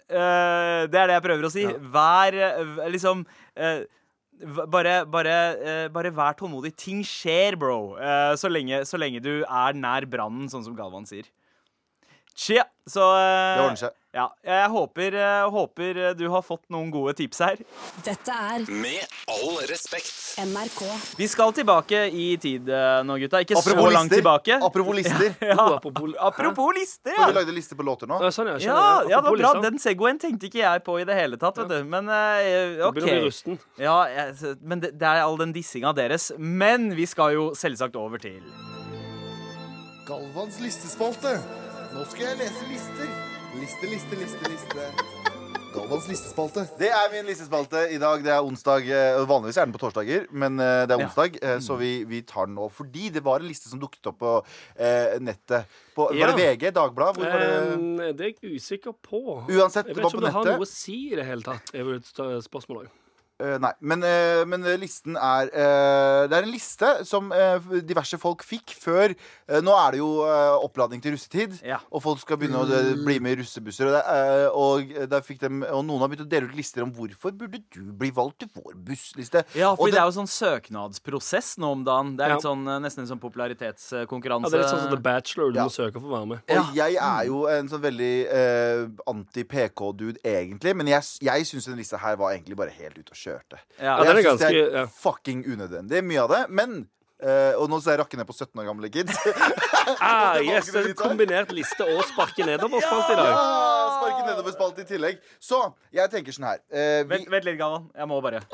[0.09, 1.65] Eh, det er det jeg prøver å si.
[1.93, 3.21] Vær eh, liksom
[3.61, 3.81] uh,
[4.65, 6.73] bare, bare, uh, bare vær tålmodig.
[6.79, 7.95] Ting skjer, bro.
[8.39, 11.29] Så, lenge, så lenge du er nær brannen, sånn som Galvan sier.
[12.39, 13.98] Tja, så Det ordner seg.
[14.09, 17.59] Ja, jeg håper, eh, håper du har fått noen gode tips her.
[18.01, 20.15] Dette er Med all respekt.
[20.41, 20.81] NRK.
[21.19, 23.43] Vi skal tilbake i tid eh, nå, gutta.
[23.45, 24.57] Ikke Apropos så langt tilbake.
[24.65, 25.35] Apropos lister.
[25.49, 25.55] Ja.
[25.55, 28.17] Oh, apropos, Apropos lister, For vi lagde liste på låter nå.
[28.23, 28.57] Ja, sånn, ja.
[28.65, 29.53] Ja, ja, det var bra.
[29.69, 31.61] Den Segwayen tenkte ikke jeg på i det hele tatt.
[31.61, 32.97] vet du Men eh, OK.
[33.77, 33.97] Ja,
[34.61, 36.31] men det, det er all den dissinga deres.
[36.37, 38.41] Men vi skal jo selvsagt over til
[40.09, 41.37] Galvans listespalte.
[41.93, 43.37] Nå skal jeg lese lister.
[43.57, 44.85] Liste, liste, liste, liste.
[45.73, 46.63] Galvans listespalte.
[46.79, 48.21] Det er min listespalte i dag.
[48.25, 48.87] Det er onsdag.
[48.89, 51.05] eh, Vanligvis er den på torsdager, men eh, det er Ja.
[51.07, 52.69] onsdag, eh, så vi, vi tar den nå.
[52.71, 54.33] Fordi det var en liste som dukket opp på
[54.77, 55.65] eh, nettet.
[55.95, 56.27] På, Ja.
[56.27, 56.71] Var det VG?
[56.73, 57.17] Dagbladet?
[57.17, 58.17] Hvor var det?
[58.17, 59.45] Det er jeg usikker på.
[59.49, 61.73] Uansett, Jeg vet ikke om det har noe å si i det hele tatt.
[61.73, 62.91] Er vel et spørsmål også.
[63.39, 67.29] Eh, nei, men, eh, men listen er eh, Det er en liste som
[67.87, 69.13] diverse folk fikk før
[69.63, 70.09] Nå er det jo
[70.59, 71.77] oppladning til russetid, Ja.
[71.89, 72.67] og folk skal begynne å
[73.05, 73.87] bli med i russebusser.
[73.87, 74.03] Og, det,
[74.53, 77.61] og, der fikk dem, og noen har begynt å dele ut lister om hvorfor burde
[77.73, 79.41] du bli valgt til vår bussliste.
[79.57, 82.15] Ja, for det det- er jo sånn søknadsprosess nå om dagen.
[82.17, 82.49] Det er litt Ja.
[82.51, 84.43] sånn, nesten en sånn popularitetskonkurranse.
[84.45, 85.51] Ja, det er litt sånn som The Bachelor.
[85.51, 85.65] Du Ja.
[85.65, 86.39] må søke for å være med.
[86.49, 90.75] Og jeg er jo en sånn veldig eh, anti-PK-dude, egentlig.
[90.75, 93.61] Men jeg, jeg syns den lista her var egentlig bare helt ute og kjørte.
[93.79, 93.97] Ja.
[93.97, 94.87] Og er jeg syns det er ja.
[94.99, 96.45] fucking unødvendig, mye av det.
[96.61, 96.81] Men
[97.19, 99.11] Uh, Og nå ser jeg rakke ned på 17 år gamle kids.
[99.99, 103.31] Ah, yes, det det er en kombinert liste og sparke nedover-spalt i dag.
[103.33, 105.19] Ja, Sparke nedover spalt i tillegg.
[105.41, 106.61] Så jeg tenker sånn her.
[106.69, 107.89] uh, vi, Vent, vent litt, Galvan.
[107.97, 108.45] Jeg må bare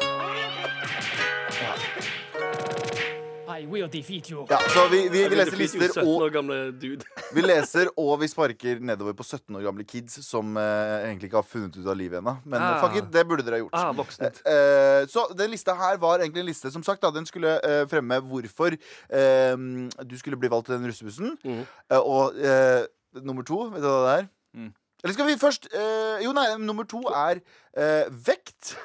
[3.56, 4.46] I will defeat you.
[4.50, 6.36] ja, så vi, vi, vi leser lister og.
[7.36, 11.40] Vi leser og vi sparker nedover på 17 år gamle kids som eh, egentlig ikke
[11.42, 12.36] har funnet ut av livet ennå.
[12.46, 12.80] Men Ah.
[12.84, 13.76] fuck it, det burde dere ha gjort.
[13.76, 14.42] Ah, voksent.
[14.48, 17.84] Eh, så den lista her var egentlig en liste som sagt da, Den skulle eh,
[17.92, 19.56] fremme hvorfor eh,
[20.04, 21.36] du skulle bli valgt til den russebussen.
[21.44, 21.62] Mm.
[21.92, 22.86] Eh, og eh,
[23.22, 24.28] nummer to, vet du hva det er?
[24.56, 24.72] Mm.
[25.04, 27.42] Eller skal vi først eh, Jo, nei, nummer to er
[27.78, 28.76] eh, vekt.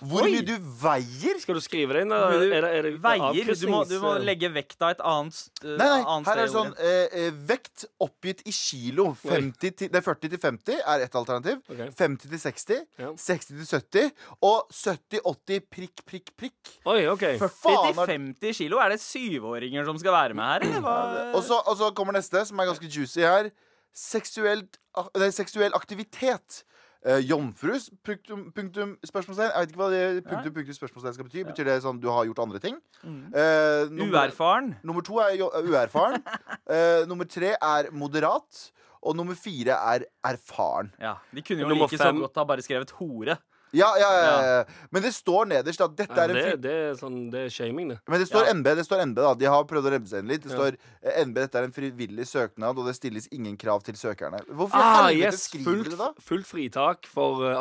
[0.00, 0.30] Hvor Oi.
[0.32, 1.38] mye du veier.
[1.42, 2.12] Skal du skrive det inn?
[2.12, 3.52] Er det, er det Veier.
[3.60, 6.52] Du må, du må legge vekta et annet, st- Nei, nei, annet her er det
[6.54, 9.08] sånn eh, eh, Vekt oppgitt i kilo.
[9.22, 11.60] 50 til, nei, 40 til 50 er ett alternativ.
[11.70, 11.90] Okay.
[11.98, 12.82] 50 til 60.
[13.04, 13.12] Ja.
[13.28, 14.12] 60 til 70.
[14.50, 16.74] Og 70-80 prikk, prikk, prikk.
[16.88, 17.24] Oi, OK.
[17.38, 18.82] 40 faen til er- 50 kilo?
[18.82, 20.82] Er det syvåringer som skal være med her?
[21.38, 23.50] Og så, og så kommer neste, som er ganske juicy her.
[23.94, 24.76] Seksuelt,
[25.18, 26.62] nei, seksuell aktivitet.
[27.08, 27.86] Eh, jomfrus?
[28.04, 29.48] Punktum, punktum spørsmålstegn.
[29.48, 31.44] Jeg vet ikke hva det punktum, punktum spørsmålstegn skal bety.
[31.48, 32.76] Betyr det sånn du har gjort andre ting?
[33.00, 34.74] Eh, nummer, Uerfaren.
[34.84, 36.20] nummer to er jo, uerfaren.
[36.68, 38.66] Eh, nummer tre er moderat.
[39.08, 40.90] Og nummer fire er erfaren.
[41.00, 42.18] Ja, De kunne jo Nummer like fem.
[42.18, 43.38] så godt ha bare skrevet hore.
[43.76, 44.64] Ja, ja, ja.
[44.90, 47.90] Men det står nederst at dette er en det, det er sånn Det er shaming,
[47.92, 47.98] det.
[48.08, 48.48] Men det står.
[48.54, 50.42] NB, det står NB da De har prøvd å remse inn litt.
[50.46, 53.98] Det står eh, NB, dette er en frivillig søknad, og det stilles ingen krav til
[54.00, 54.40] søkerne.
[54.48, 56.10] Hvorfor Ah, yes, skriver fullt, du det da?
[56.30, 57.58] fullt fritak for eh,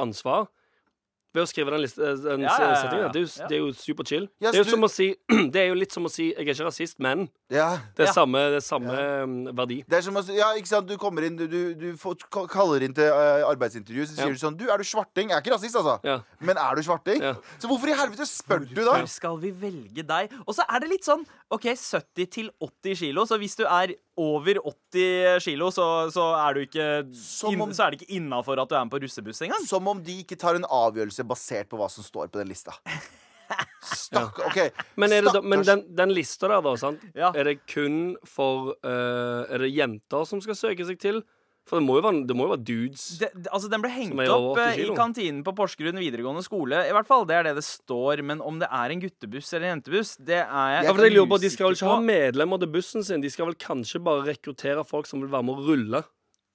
[1.38, 2.78] Ved å skrive den, liste, eh, den Ja, ja, ja, ja.
[2.82, 3.12] settingen.
[3.14, 3.48] Det er jo, Ja.
[3.52, 4.26] det er jo super chill.
[4.42, 5.08] Ja, det, er jo som å si,
[5.54, 7.68] det er jo litt som å si Jeg er ikke rasist, men Ja.
[7.96, 8.14] det er Ja.
[8.18, 9.78] samme, det er samme mm, verdi.
[9.88, 12.18] Det er som å si, ja, ikke sant, du kommer inn, du, du, du får,
[12.50, 14.34] kaller inn til eh, arbeidsintervju, så sier Ja.
[14.34, 15.30] du sånn Du, er du svarting?
[15.30, 16.00] Jeg er ikke rasist, altså.
[16.04, 16.18] Ja.
[16.42, 17.22] Men er du svarting?
[17.22, 17.36] Ja.
[17.62, 18.98] Så hvorfor i helvete spør du da?
[18.98, 20.34] Hvor skal vi velge deg?
[20.48, 21.22] Og så er det litt sånn
[21.54, 23.24] OK, 70 til 80 kilo.
[23.30, 24.58] Så hvis du er over
[24.94, 28.86] 80 kilo, så, så er du ikke Så er det ikke innafor at du er
[28.88, 29.64] med på russebuss engang.
[29.70, 32.74] Som om de ikke tar en avgjørelse basert på hva som står på den lista.
[33.88, 34.58] Stakk, ok
[35.00, 37.04] Men, er det, da- men den, den lista der, da, sant?
[37.16, 37.30] Ja.
[37.32, 41.22] er det kun for uh, Er det jenter som skal søke seg til?
[41.68, 43.06] For det må jo være, det må jo være dudes.
[43.20, 46.80] Det, altså Den ble hengt opp 80 eh, i kantinen på Porsgrunn videregående skole.
[46.88, 48.24] I hvert fall, Det er det det står.
[48.24, 51.18] Men om det er en guttebuss eller en jentebuss, det er jeg Ja, for jeg
[51.18, 53.24] lurer på, De skal vel ikke ha medlemmer til bussen sin.
[53.24, 56.04] De skal vel kanskje bare rekruttere folk som vil være med å rulle.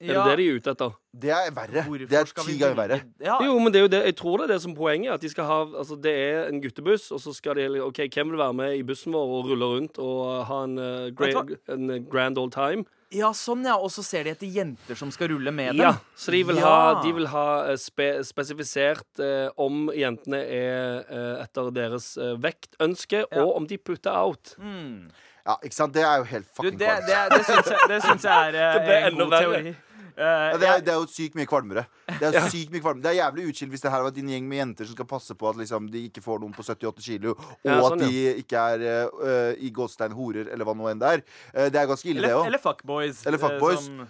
[0.03, 0.95] Er Ja, det det de er ute etter?
[1.15, 1.83] Det er verre.
[1.87, 2.97] hvorfor Det er ti ganger verre.
[3.23, 5.13] Ja, Jo, men det er jo det, jeg tror det er det som poenget.
[5.15, 8.33] At de skal ha, altså Det er en guttebuss, og så skal de OK, hvem
[8.33, 11.55] vil være med i bussen vår og rulle rundt og ha en, uh, Vet great,
[11.69, 12.85] en eh, grand old time?
[13.13, 13.77] Ja, sånn, ja.
[13.77, 16.01] Og så ser de etter jenter som skal rulle med Ja, dem.
[16.17, 16.65] så de vil Ja.
[16.69, 22.35] ha, de vil ha eh, spe, spesifisert eh, om jentene er eh, etter deres eh,
[22.41, 23.43] vektønske, Ja.
[23.45, 24.55] og om de putter out.
[24.59, 25.11] Mm.
[25.47, 25.93] Ja, ikke sant?
[25.95, 27.45] Det er jo helt Du, fucking det, det, det,
[28.03, 29.77] syns jeg, jeg er eh, en god teori.
[30.17, 31.85] Ja, det, er, det er jo sykt mye kvalmere.
[32.09, 34.49] Det er sykt mye kvalmere Det er jævlig utskilt hvis det her var din gjeng
[34.49, 37.37] med jenter som skal passe på at liksom, de ikke får noen på 78 kilo,
[37.37, 38.85] og Ja, sånn, at de ikke er
[39.23, 41.25] uh, i gåstein horer, eller hva nå enn det er.
[41.55, 42.51] Uh, det er ganske ille, det eller, òg.
[42.51, 43.25] eller fuckboys.
[43.27, 43.87] Eller fuckboys.
[43.89, 44.05] som-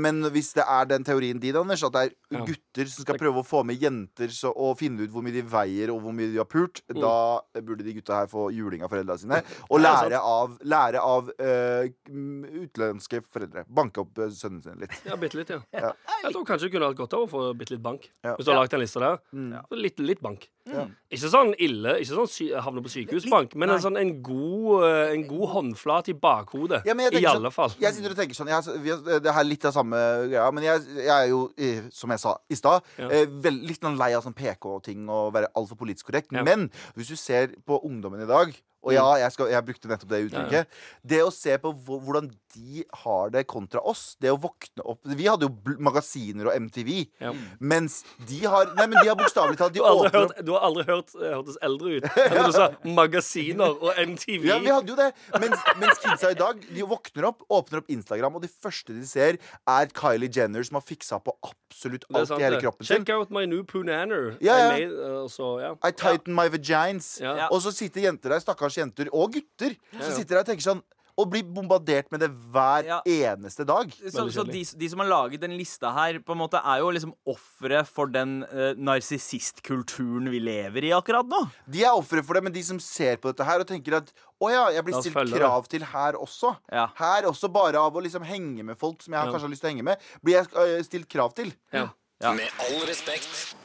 [0.00, 3.42] men hvis det er den teorien din, Anders, at det er gutter som skal prøve
[3.42, 6.30] å få med jenter så, og finne ut hvor mye de veier, og hvor mye
[6.32, 7.00] de har pult, Mm.
[7.02, 9.40] da burde de gutta her få juling av foreldrene sine.
[9.72, 13.64] Og lære av, lære av uh, utenlandske foreldre.
[13.68, 14.94] Banke opp eh, sønnen sin litt.
[15.06, 15.60] Ja, bitte litt, ja.
[15.74, 15.92] Ja.
[16.24, 18.08] Jeg tror kanskje du kunne hatt godt av å få bitte litt bank.
[18.24, 18.36] Ja.
[18.38, 19.18] Hvis du har lagt en lista der.
[19.36, 19.50] Mm.
[19.82, 20.48] Litt, litt bank.
[20.66, 20.84] Ja.
[21.14, 25.22] Ikke sånn ille, ikke sånn havne på sykehusbank, men en, sånn, en, god, eh, en
[25.28, 26.82] god håndflat i bakhodet.
[26.88, 27.74] Ja, I alle fall.
[27.80, 31.12] Jeg sitter og tenker sånn jeg, Det er litt av samme greia, men jeg, jeg
[31.14, 33.10] er jo, eh, som jeg sa i stad, Ja.
[33.10, 36.32] eh, litt sånn lei av sånn PK-ting og være altfor politisk korrekt.
[36.34, 36.42] Ja.
[36.42, 38.54] Men hvis du ser på ungdommen i dag
[38.86, 40.52] og ja, jeg, skal, jeg brukte nettopp det uttrykket.
[40.52, 44.84] Ja, Ja, Det å se på hvordan de har det kontra oss, det å våkne
[44.88, 47.32] opp Vi hadde jo magasiner og MTV, Ja.
[47.60, 50.52] mens de har Nei, men de har bokstavelig talt De Du har aldri hørt, du
[50.54, 54.46] har aldri hørt eh, hørtes eldre ut enn du sa magasiner og MTV.
[54.48, 55.10] Ja, vi hadde jo det.
[55.42, 59.04] Mens, mens kidsa i dag De våkner opp, åpner opp Instagram, og de første de
[59.08, 63.02] ser, er Kylie Jenner som har fiksa på absolutt alt sant, i hele kroppen sin.
[63.04, 64.32] Check out my new punanner.
[64.44, 64.70] Ja, ja.
[64.70, 65.50] I made, eh, så.
[65.84, 67.16] I tighten my vagines.
[67.50, 70.68] Og så sitter jenter der, stakkars jenter, og gutter, Ja, som sitter der og tenker
[70.72, 70.84] sånn
[71.16, 72.98] og blir bombardert med det hver Ja.
[73.08, 73.88] eneste dag.
[74.12, 76.90] Så, så de, de som har laget den lista her, på en måte er jo
[76.92, 81.40] liksom ofre for den uh, narsissistkulturen vi lever i akkurat nå.
[81.72, 84.12] De er ofre for det, men de som ser på dette her og tenker at
[84.36, 85.40] å ja, jeg blir stilt det.
[85.40, 86.52] krav til her også.
[86.68, 86.88] Ja.
[87.00, 89.32] Her også, bare av å liksom henge med folk som jeg Ja.
[89.32, 91.54] kanskje har lyst til å henge med, blir jeg øh, stilt krav til.
[91.72, 91.88] Ja.
[92.20, 92.32] Ja.
[92.36, 93.56] Med all respekt.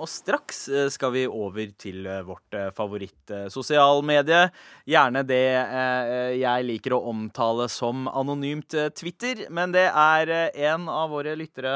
[0.00, 4.46] Og straks eh, skal vi over til eh, vårt eh, favoritt-sosialmedie.
[4.88, 5.40] Gjerne det
[6.40, 10.30] jeg liker å omtale som anonymt Twitter, men det er
[10.70, 11.72] en av våre lyttere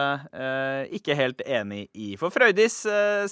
[0.94, 2.14] ikke helt enig i.
[2.20, 2.80] For Frøydis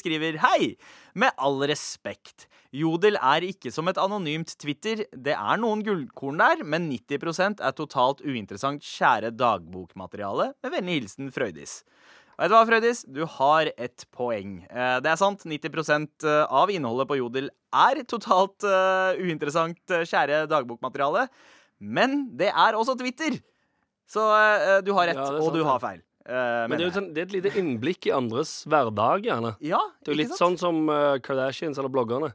[0.00, 0.74] skriver Hei!
[1.18, 2.46] Med all respekt.
[2.72, 5.04] Jodel er ikke som et anonymt Twitter.
[5.12, 10.52] Det er noen gullkorn der, men 90% er totalt uinteressant kjære dagbokmateriale.
[10.64, 11.82] Med vennlig hilsen Frøydis.
[12.42, 13.04] Vet du hva, Frøydis?
[13.06, 14.56] Du har et poeng.
[14.66, 15.44] Eh, Det er sant.
[15.46, 21.28] 90% av innholdet på Jodel er totalt eh, uinteressant, eh, kjære dagbokmateriale.
[21.78, 23.38] Men det er også Twitter.
[24.10, 26.02] Så eh, du har rett, Ja, og du har feil.
[26.22, 29.56] Uh, Men det er, jo sånn, det er et lite innblikk i andres hverdag, gjerne.
[29.58, 30.38] Ja, Det er jo litt sant?
[30.38, 32.28] sånn som eh, Kardashians eller bloggerne.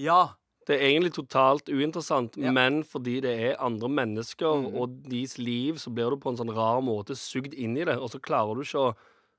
[0.00, 0.30] Ja.
[0.64, 2.52] Det er egentlig totalt uinteressant, Ja.
[2.56, 4.68] men fordi det er andre mennesker mm.
[4.80, 7.98] og deres liv, så blir du på en sånn rar måte sugd inn i det,
[7.98, 8.94] og så klarer du ikke å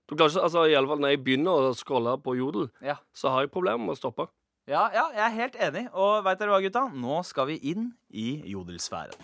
[0.09, 2.97] du klarer ikke, altså i alle fall Når jeg begynner å scrolle på Jodel, Ja.
[3.15, 4.27] så har jeg problemer med å stoppe.
[4.67, 5.87] Ja, ja, jeg er helt enig.
[5.93, 6.85] Og veit dere hva, gutta?
[6.95, 9.15] Nå skal vi inn i jodelsfæren.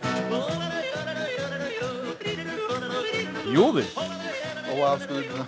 [3.49, 3.87] Jodel.
[3.95, 5.45] Å, wow, skal du begynne?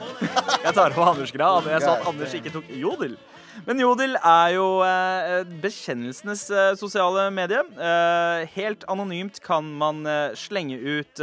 [0.63, 1.67] Jeg tar på Anders grad.
[1.69, 3.17] Jeg sa at Anders ikke tok Jodel.
[3.67, 7.61] Men Jodel er jo eh, bekjennelsenes eh, sosiale medie.
[7.75, 10.03] Eh, helt anonymt kan man
[10.39, 11.21] slenge ut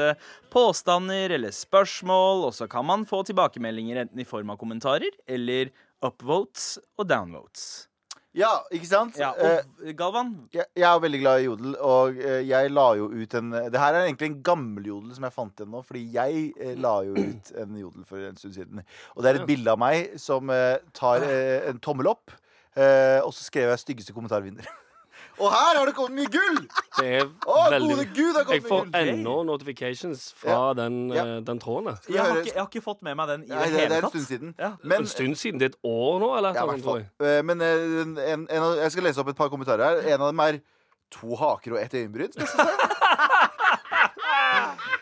[0.52, 5.72] påstander eller spørsmål, og så kan man få tilbakemeldinger enten i form av kommentarer eller
[6.04, 7.88] upvotes og downvotes.
[8.36, 9.16] Ja, ikke sant?
[9.18, 12.84] Ja, Eh, og Galvan, jeg, jeg er veldig glad i jodel, og eh, jeg la
[12.98, 15.80] jo ut en Det her er egentlig en gammel jodel som jeg fant igjen nå,
[15.86, 18.82] fordi jeg eh, la jo ut en jodel for en stund siden.
[19.16, 22.30] Og det er et bilde av meg som eh, tar eh, en tommel opp,
[22.76, 24.68] eh, og så skrev jeg 'styggeste kommentar vinner'.
[25.40, 26.58] og her har det kommet mye gull!
[26.98, 29.10] Det er Å, veldig gode gud, det har Jeg kommet får mye gull!
[29.14, 30.74] ennå notifications fra Ja.
[30.74, 31.24] den, Ja.
[31.24, 31.84] eh, den tråden.
[31.92, 31.98] der.
[32.08, 33.72] Jeg har, høre- ikke, jeg har ikke fått med meg den i Nei, det det,
[33.72, 34.10] det hele er en tatt.
[34.10, 34.54] stund siden.
[34.58, 34.70] Ja.
[34.82, 35.58] Men, en stund siden.
[35.58, 36.54] Det er et år nå, eller?
[36.54, 37.06] ja, i hvert tror fall.
[37.20, 37.38] jeg.
[37.38, 40.14] Eh, men eh, en, en, av- jeg skal lese opp et par kommentarer her.
[40.14, 40.60] En av dem er
[41.10, 42.32] to haker og ett øyenbryn.
[42.32, 43.07] spørsmålstegn.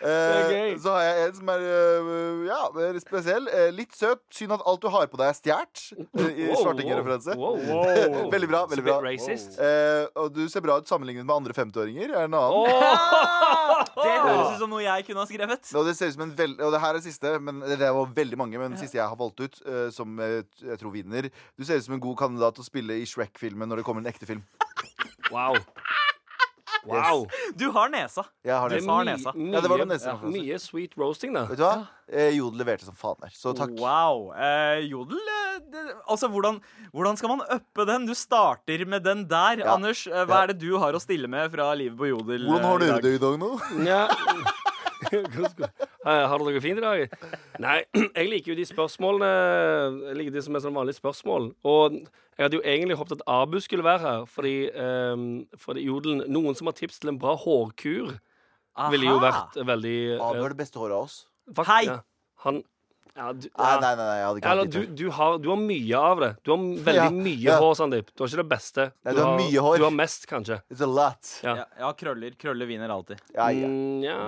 [0.00, 2.60] Eh, så har jeg en som er uh, ja,
[3.02, 3.48] spesiell.
[3.48, 4.22] Eh, litt søt.
[4.34, 5.82] Synd at alt du har på deg, er stjålet.
[6.40, 6.48] I
[7.36, 8.30] Wow, wow.
[8.34, 8.62] Veldig bra.
[8.70, 8.98] veldig bra.
[9.06, 12.12] Eh, og du ser bra ut sammenlignet med andre 50-åringer.
[12.12, 12.66] Er en annen.
[13.96, 15.70] Det høres ut som noe jeg kunne ha skrevet.
[15.76, 16.60] Og det ser ut som en veld...
[16.62, 18.60] Og det her er siste, men det var veldig mange.
[18.60, 19.60] Men den siste jeg har valgt ut,
[19.94, 21.30] som jeg tror vinner.
[21.56, 24.04] Du ser ut som en god kandidat til å spille i Shrek-filmen når det kommer
[24.04, 24.44] en ekte film.
[25.32, 25.58] Wow.
[26.86, 27.26] Wow.
[27.56, 28.24] Du har nesa.
[28.44, 28.92] Jeg har nesa.
[28.92, 29.32] har nesa.
[29.34, 30.16] Mye, Ja, det var nesa.
[30.22, 31.46] mye sweet roasting, da.
[31.46, 31.88] Vet du hva?
[32.06, 33.32] Eh, Jodel leverte som faen der.
[33.34, 33.72] Så takk.
[33.80, 34.28] Wow.
[34.36, 36.60] Eh, jodel eh, det, Altså, hvordan,
[36.94, 38.06] hvordan skal man uppe den?
[38.06, 39.64] Du starter med den der.
[39.64, 39.74] Ja.
[39.74, 42.46] Anders, eh, hva er det du har å stille med fra livet på Jodel?
[42.46, 43.50] Hvordan har eh, dere det i dag nå?
[43.86, 44.04] Ja.
[45.12, 47.08] Eh, Har dere det fint i dag?
[47.62, 47.78] Nei,
[48.14, 49.30] jeg liker jo de spørsmålene
[50.08, 51.48] Jeg liker de som er sånn vanlige spørsmål.
[51.66, 55.26] Og jeg hadde jo egentlig håpet at Abu skulle være her, fordi, um,
[55.58, 58.12] fordi jodelen Noen som har tips til en bra hårkur,
[58.92, 61.18] ville jo vært veldig Abu er har det beste håret av oss.
[61.56, 61.84] fakt- Hei!
[61.88, 61.98] Ja,
[62.44, 62.62] han
[63.14, 63.80] ja, du, Nei, ja.
[63.80, 66.22] nei, nei, nei, jeg hadde ikke Eller hatt du, du, har, du har mye av
[66.24, 66.30] det.
[66.42, 67.58] Du har veldig Ja, mye ja.
[67.62, 68.10] hår, Sandeep.
[68.12, 68.88] Du har ikke det beste.
[69.06, 69.78] Nei, du har mye hår.
[69.80, 70.58] Du har mest, kanskje.
[70.72, 71.30] It's a lot.
[71.46, 71.92] Ja.
[71.96, 72.36] Krøller.
[72.40, 73.22] Krøller vinner alltid.
[73.36, 73.70] Ja, ja.
[73.70, 74.18] Mm, ja.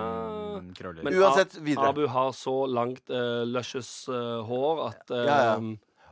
[0.59, 1.03] Mm, krøller.
[1.05, 1.91] Men Uansett, videre.
[1.93, 5.69] Abu har så langt uh, luscious uh, hår at eh,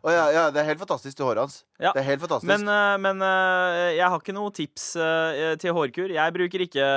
[0.07, 0.37] Ja, ja.
[0.37, 1.55] Ja, det er helt fantastisk, til håret hans.
[1.81, 1.91] Ja.
[1.95, 2.49] Det er helt fantastisk.
[2.49, 6.13] Men, eh, men eh, jeg har ikke noe tips eh, til hårkur.
[6.13, 6.87] Jeg bruker ikke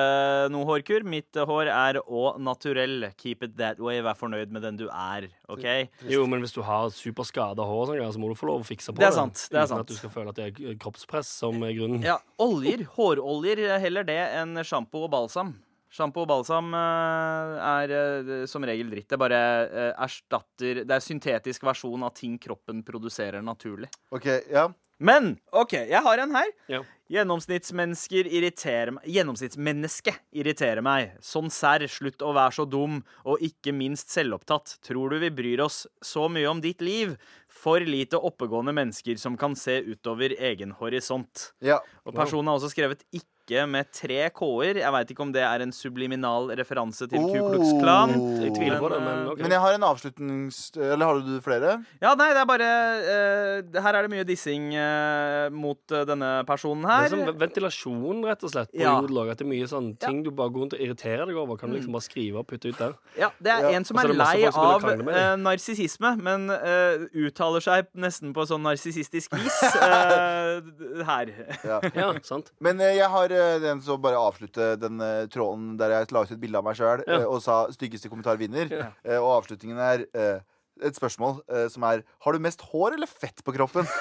[0.53, 1.07] noe hårkur.
[1.09, 3.09] Mitt hår er å naturell.
[3.20, 4.01] Keep it that way.
[4.05, 5.29] Vær fornøyd med den du er.
[5.51, 5.66] OK?
[6.11, 9.01] Jo, men hvis du har superskada hår, så må du få lov å fikse på
[9.01, 9.12] Det det.
[9.12, 9.87] er sant, det er uten sant.
[9.87, 12.05] at du skal føle at det er kroppspress som er grunnen.
[12.07, 12.87] Ja, oljer.
[12.96, 13.66] Håroljer.
[13.81, 15.57] Heller det enn sjampo og balsam.
[15.90, 19.09] Sjampo og balsam eh, er eh, som regel dritt.
[19.11, 23.90] Det bare eh, erstatter Det er syntetisk versjon av ting kroppen produserer naturlig.
[24.14, 24.68] OK, ja.
[25.00, 26.50] Men OK, jeg har en her.
[26.70, 26.83] Ja.
[27.11, 31.16] Gjennomsnittsmennesker irriterer meg Gjennomsnittsmenneske irriterer meg.
[31.24, 34.76] Sånn serr, slutt å være så dum, og ikke minst selvopptatt.
[34.87, 37.16] Tror du vi bryr oss så mye om ditt liv?
[37.50, 41.50] For lite oppegående mennesker som kan se utover egen horisont.
[41.59, 41.81] ja.
[42.05, 43.39] Og personen har også skrevet 'ikke'
[43.71, 44.81] med tre k-er.
[44.83, 48.15] Jeg veit ikke om det er en subliminal referanse til Ku Klux Klan.
[48.17, 48.37] Oh.
[48.45, 49.43] Jeg tviler på det, Men, men eh.
[49.45, 50.61] Men jeg har en avslutnings...
[50.77, 51.75] Eller har du flere?
[52.03, 52.69] Ja, nei, det er bare
[53.01, 57.09] uh, Her er det mye dissing uh, mot uh, denne personen Det her.
[57.09, 58.97] er som ventilasjon, rett og slett, på Ja.
[59.01, 61.59] At det er mye sånn ting du bare går rundt og irriterer deg over.
[61.61, 62.95] Kan du liksom bare skrive og putte ut der.
[63.19, 63.75] Ja, det er Ja.
[63.79, 68.45] en som er er lei som av eh, narsissisme, men eh, uttaler seg nesten på
[68.49, 70.61] sånn narsissistisk vis eh,
[71.09, 71.33] her.
[71.67, 71.81] Ja.
[71.95, 72.53] Ja, sant?
[72.63, 76.40] Men jeg har den som bare avslutte den uh, tråden der jeg la ut et
[76.40, 77.20] bilde av meg sjøl Ja.
[77.26, 78.70] og sa 'styggeste kommentar vinner'.
[78.70, 78.87] Ja.
[79.05, 80.40] Eh, og avslutningen er eh,
[80.83, 83.88] et spørsmål eh, som er 'Har du mest hår eller fett på kroppen?'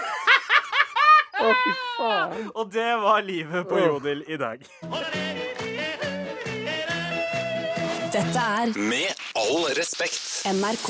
[2.56, 4.60] Og det var livet på Jodel i dag.
[8.12, 10.43] Dette er Med all respekt.
[10.49, 10.89] NRK.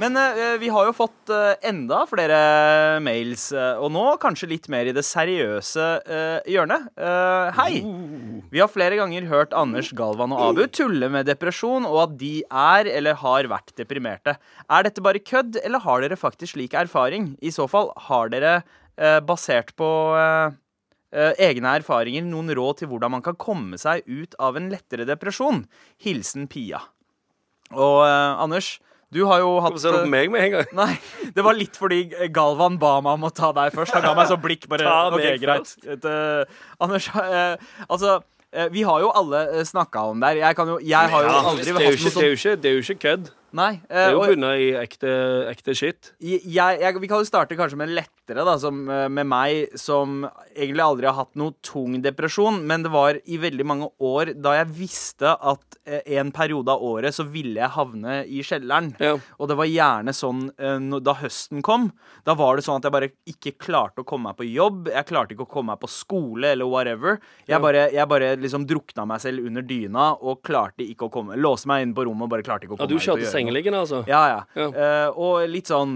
[0.00, 2.36] Men eh, vi har jo fått eh, enda flere
[3.04, 6.86] mails, eh, og nå kanskje litt mer i det seriøse eh, hjørnet.
[6.96, 7.82] Eh, hei!
[8.48, 12.32] Vi har flere ganger hørt Anders, Galvan og Abu tulle med depresjon, og at de
[12.48, 14.38] er eller har vært deprimerte.
[14.72, 17.34] Er dette bare kødd, eller har dere faktisk slik erfaring?
[17.44, 18.56] I så fall, har dere,
[18.96, 20.58] eh, basert på eh,
[21.12, 25.04] eh, egne erfaringer, noen råd til hvordan man kan komme seg ut av en lettere
[25.04, 25.66] depresjon?
[26.00, 26.86] Hilsen Pia.
[27.76, 28.78] Og eh, Anders,
[29.10, 30.74] du har jo hatt Hvorfor ser du på meg med en gang?
[30.80, 30.92] Nei,
[31.34, 33.96] det var litt fordi Galvan ba meg om å ta deg først.
[33.96, 34.68] Han ga meg så blikk.
[34.70, 35.74] bare, Ta ok, greit.
[35.90, 37.58] eh, Anders, uh,
[37.92, 40.42] altså uh, Vi har jo alle uh, snakka om det her.
[40.44, 43.32] Jeg, kan jo, jeg har jo aldri hatt noe ikke, det er jo ikke kødd.
[43.56, 43.80] Nei.
[43.82, 45.10] Det er eh, jo bunna i ekte,
[45.50, 46.12] ekte shit.
[46.22, 50.22] jeg, jeg, vi kan jo starte kanskje med lettere, da, som, eh, med meg som
[50.54, 52.60] egentlig aldri har hatt noe tung depresjon.
[52.68, 56.84] Men det var i veldig mange år da jeg visste at eh, en periode av
[56.86, 58.92] året så ville jeg havne i kjelleren.
[59.02, 59.16] Ja.
[59.38, 61.90] Og det var gjerne sånn eh, da høsten kom.
[62.28, 64.90] Da var det sånn at jeg bare ikke klarte å komme meg på jobb.
[64.94, 67.18] Jeg klarte ikke å komme meg på skole eller whatever.
[67.50, 71.38] Jeg bare, jeg bare liksom drukna meg selv under dyna og klarte ikke å komme
[71.40, 73.39] Låste meg inn på rommet og bare klarte ikke å komme ja, meg gjøre noe.
[73.40, 74.02] Sengeliggende, altså?
[74.08, 74.40] Ja, ja.
[74.54, 74.68] Ja.
[74.70, 75.94] Uh, og litt sånn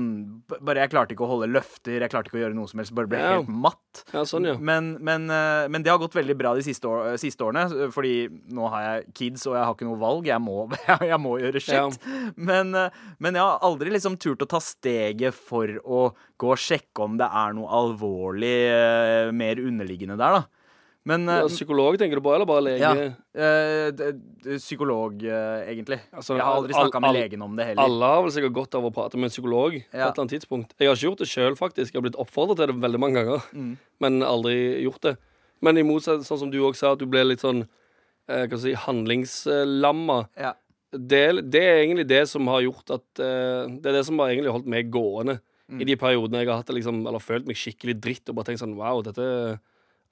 [0.65, 2.95] Bare jeg klarte ikke å holde løfter, jeg klarte ikke å gjøre noe som helst.
[2.97, 3.31] Bare ble Ja.
[3.39, 4.03] helt matt.
[4.13, 4.57] Ja, sånn, ja.
[4.59, 7.93] Men, men, uh, men det har gått veldig bra de siste, år, siste årene, eh,
[7.95, 10.27] fordi nå har jeg kids, og jeg har ikke noe valg.
[10.29, 10.67] Jeg må,
[11.13, 11.99] jeg må gjøre shit.
[12.37, 16.03] Men, uh, men jeg har aldri liksom turt å ta steget for å
[16.41, 20.64] gå og sjekke om det er noe alvorlig eh, mer underliggende der, da.
[21.07, 22.81] Men eh, Ja, psykolog tenker du på, eller bare lege?
[22.81, 22.93] ja,
[23.37, 25.99] eh, psykolog, eh, egentlig.
[26.17, 27.83] Altså, jeg har aldri snakka med legen om det heller.
[27.85, 30.33] Alle har vel sikkert godt av å prate med en psykolog på et eller annet
[30.37, 30.73] tidspunkt.
[30.81, 31.93] Jeg har ikke gjort det sjøl, faktisk.
[31.93, 33.77] Jeg har blitt oppfordret til det veldig mange ganger, Mm.
[34.01, 35.17] men aldri gjort det.
[35.61, 37.67] Men i motsetning, sånn som du òg sa, at du ble litt sånn
[38.29, 40.29] eh, hva si, handlingslamma.
[40.41, 40.55] Ja.
[40.95, 44.29] Det, det er egentlig det som har gjort at eh, Det er det som har
[44.31, 45.81] egentlig holdt meg gående Mm.
[45.81, 48.45] i de periodene jeg har hatt det liksom, eller følt meg skikkelig dritt og bare
[48.51, 49.59] tenkt sånn Wow, dette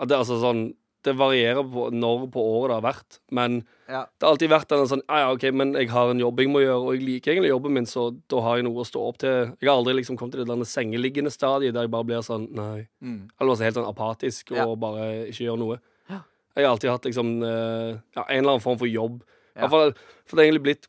[0.01, 0.63] at det, altså sånn,
[1.05, 3.57] det varierer på når på året det har vært, men
[3.89, 4.05] Ja.
[4.19, 6.49] det har alltid vært en sånn Ja, ja, OK, men jeg har en jobb jeg
[6.49, 9.03] må gjøre, og jeg liker egentlig jobben min, så da har jeg noe å stå
[9.09, 9.53] opp til.
[9.61, 12.87] Jeg har aldri liksom kommet til det sengeliggende stadiet der jeg bare blir sånn Nei.
[13.03, 13.29] Mm.
[13.41, 14.75] Eller altså helt sånn apatisk og Ja.
[14.77, 15.81] bare ikke gjør noe.
[16.09, 16.21] Ja.
[16.57, 19.23] Jeg har alltid hatt liksom eh, ja, en eller annen form for jobb.
[19.57, 19.69] Ja.
[19.69, 19.93] For,
[20.25, 20.87] for det har egentlig blitt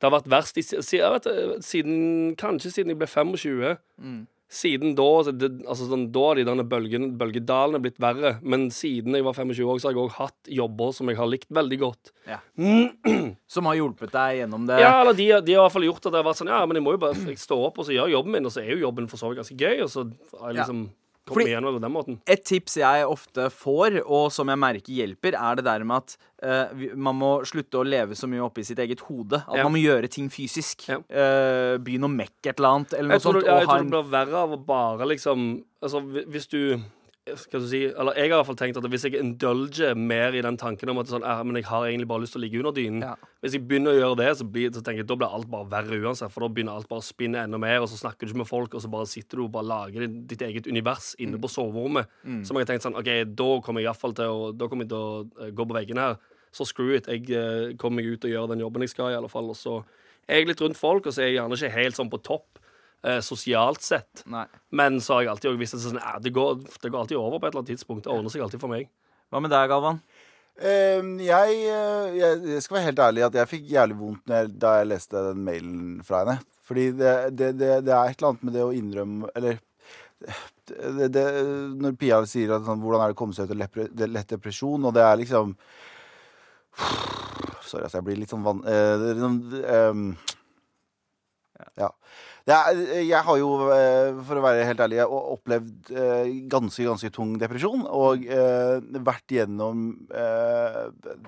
[0.00, 3.78] Det har vært verst i, vet, siden Kanskje siden jeg ble 25.
[4.00, 4.26] Mm.
[4.50, 8.32] Siden da det, altså sånn, Da har de denne bølgen, bølgedalene blitt verre.
[8.42, 11.30] Men siden jeg var 25 år, så har jeg òg hatt jobber som jeg har
[11.30, 12.10] likt veldig godt.
[12.26, 12.40] Ja.
[13.50, 14.80] Som har hjulpet deg gjennom det.
[14.82, 16.64] Ja, eller de, de har i hvert fall gjort at det har vært sånn Ja,
[16.66, 18.64] men jeg må jo bare jeg stå opp og så gjøre jobben min, og så
[18.64, 20.04] er jo jobben for så vidt ganske gøy, og så
[20.40, 20.99] har jeg liksom kommet
[21.34, 22.18] Fordi- igjen på den måten.
[22.26, 26.16] Et tips jeg ofte får, og som jeg merker hjelper, er det der med at
[26.42, 29.42] uh, man må slutte å leve så mye oppi sitt eget hode.
[29.46, 29.62] At Ja.
[29.64, 30.88] man må gjøre ting fysisk.
[30.88, 30.98] Ja.
[31.10, 33.44] Uh, Begynne å mekke et eller annet, eller Jeg tror, sånt.
[33.44, 36.76] det, ja, jeg tror det blir verre av å bare liksom Altså, hvis du
[37.36, 40.32] skal du si, eller Jeg har i hvert fall tenkt at hvis jeg indulger mer
[40.34, 42.44] i den tanken om at sånn, eh, men jeg har egentlig bare lyst til å
[42.44, 43.14] ligge under dynen Ja.
[43.42, 45.68] Hvis jeg begynner å gjøre det, så, blir, så tenker jeg da blir alt bare
[45.72, 46.30] verre uansett.
[46.30, 48.50] For da begynner alt bare å spinne enda mer, og så snakker du ikke med
[48.50, 51.40] folk, og så bare sitter du og bare lager ditt, eget univers inne Mm.
[51.40, 52.06] på soverommet.
[52.44, 54.90] Som jeg har tenkt sånn OK, da kommer jeg iallfall til å Da kommer jeg
[54.90, 56.16] til å eh, gå på veggene her.
[56.52, 57.06] Så screw it.
[57.06, 59.48] Jeg eh, kommer meg ut og gjør den jobben jeg skal, i alle fall.
[59.48, 59.82] Og så
[60.28, 62.59] er jeg litt rundt folk, og så er jeg gjerne ikke helt sånn på topp
[63.06, 64.24] eh, sosialt sett.
[64.30, 64.46] Nei.
[64.76, 67.38] Men så har jeg alltid visst at sånn, eh, det, går, det går alltid over
[67.38, 68.04] på et eller annet tidspunkt.
[68.06, 68.90] Det ordner seg alltid for meg.
[69.30, 70.02] Hva med deg, Galvan?
[70.60, 74.42] Eh, jeg, eh, jeg, jeg skal være helt ærlig at jeg fikk jævlig vondt når
[74.42, 76.38] jeg, da jeg leste den mailen fra henne.
[76.70, 79.56] Fordi det, det, det, det er et eller annet med det å innrømme Eller
[80.20, 81.24] det, det,
[81.82, 84.84] Når Pia sier at sånn, hvordan er det å komme seg ut av lett depresjon,
[84.86, 85.56] og det er liksom
[87.66, 88.62] Sorry, altså, jeg blir litt sånn vann...
[88.66, 90.04] Uh, ehm,
[91.78, 91.90] ja.
[92.48, 97.34] Er, jeg har jo, eh, for å være helt ærlig, opplevd eh, ganske, ganske tung
[97.40, 97.84] depresjon.
[97.86, 100.80] Og eh, vært gjennom eh,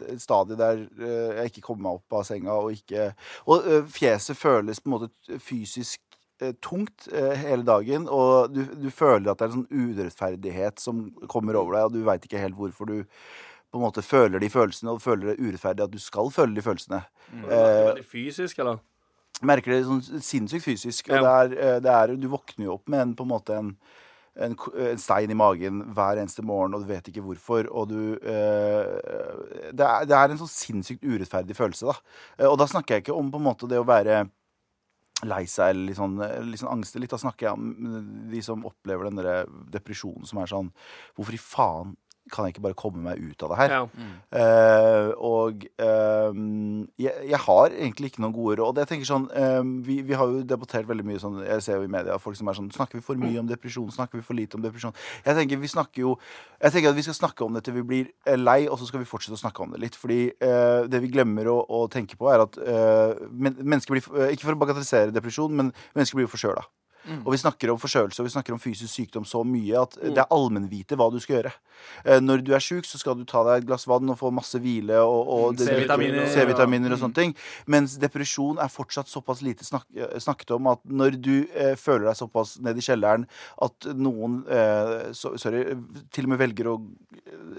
[0.08, 3.10] et stadie der eh, jeg ikke kommer meg opp av senga og ikke
[3.50, 6.00] Og eh, fjeset føles på en måte fysisk
[6.40, 8.08] eh, tungt eh, hele dagen.
[8.10, 11.96] Og du, du føler at det er en sånn urettferdighet som kommer over deg, og
[11.98, 13.02] du veit ikke helt hvorfor du
[13.72, 16.64] på en måte føler de følelsene, og føler det urettferdig at du skal føle de
[16.64, 16.98] følelsene.
[17.32, 18.82] Det er det fysisk, eller?
[19.48, 21.10] Merker det sånn sinnssykt fysisk.
[21.10, 21.22] Og Ja.
[21.22, 23.70] det er, eh, det er, du våkner jo opp med en, på en måte en,
[24.36, 27.66] en, en stein i magen hver eneste morgen, og du vet ikke hvorfor.
[27.70, 31.98] Og du eh, det, er, det er en sånn sinnssykt urettferdig følelse, da.
[32.38, 34.22] Eh, Og da snakker jeg ikke om på en måte det å være
[35.22, 36.16] lei seg eller litt sånn,
[36.50, 37.06] litt sånn angstelig.
[37.12, 40.72] Da snakker jeg om de som opplever den der depresjonen som er sånn
[41.14, 41.92] Hvorfor i faen
[42.30, 43.72] kan jeg ikke bare komme meg ut av det her?
[43.74, 44.08] Ja.
[44.38, 48.80] Eh, og um, jeg, jeg har egentlig ikke noen gode råd.
[48.82, 51.88] Jeg tenker sånn, um, vi, vi har jo debattert veldig mye sånn Jeg ser jo
[51.88, 53.90] i media folk som er sånn Snakker vi for mye om depresjon?
[53.92, 54.94] Snakker vi for lite om depresjon?
[55.26, 56.14] Jeg tenker vi snakker jo
[56.60, 59.02] Jeg tenker at vi skal snakke om det til vi blir lei, og så skal
[59.02, 59.98] vi fortsette å snakke om det litt.
[59.98, 64.30] Fordi uh, det vi glemmer å, å tenke på, er at uh, men, mennesker blir
[64.30, 66.64] Ikke for å bagatellisere depresjon, men mennesker blir jo forkjøla.
[67.24, 70.18] Og vi snakker om forkjølelse og vi snakker om fysisk sykdom så mye at det
[70.22, 71.52] er allmennvite hva du skal gjøre.
[72.04, 74.30] Eh, Når du er sjuk, så skal du ta deg et glass vann og få
[74.30, 76.28] masse hvile og, og C-vitaminer.
[76.30, 77.34] C-vitaminer og sånne ting.
[77.66, 82.06] Mens depresjon er fortsatt såpass lite snak eh, snakket om at når du eh, føler
[82.12, 83.26] deg såpass ned i kjelleren
[83.66, 85.64] at noen eh, så, Sorry,
[86.14, 86.76] til og med velger å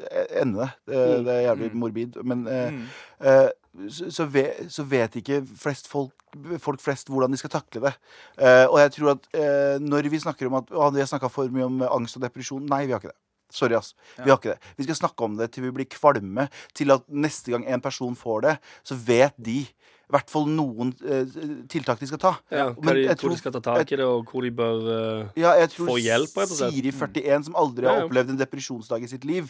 [0.07, 0.71] eh, ende det.
[0.95, 2.15] Eh, Det er jævlig morbid.
[2.23, 3.49] Men eh,
[3.89, 6.13] så, så, vet, så vet ikke flest folk,
[6.61, 7.93] folk flest hvordan de skal takle det.
[8.37, 11.31] Eh, og jeg tror at eh, når vi snakker om at å, vi har snakka
[11.33, 13.19] for mye om angst og depresjon Nei, vi har ikke det.
[13.53, 13.93] Sorry, ass.
[14.17, 14.73] Vi har ikke det.
[14.79, 16.47] Vi skal snakke om det til vi blir kvalme.
[16.73, 18.53] Til at neste gang en person får det,
[18.85, 19.59] så vet de
[20.03, 21.23] i hvert fall noen eh,
[21.71, 22.31] tiltak de skal ta.
[22.51, 24.81] Ja, Men de, jeg hvor de skal ta tak i det, og hvor de bør
[24.93, 26.35] eh, Ja, jeg tror Få hjelp.
[26.51, 28.09] Siri 41, som aldri har Ja, ja.
[28.09, 29.49] opplevd en depresjonsdag i sitt liv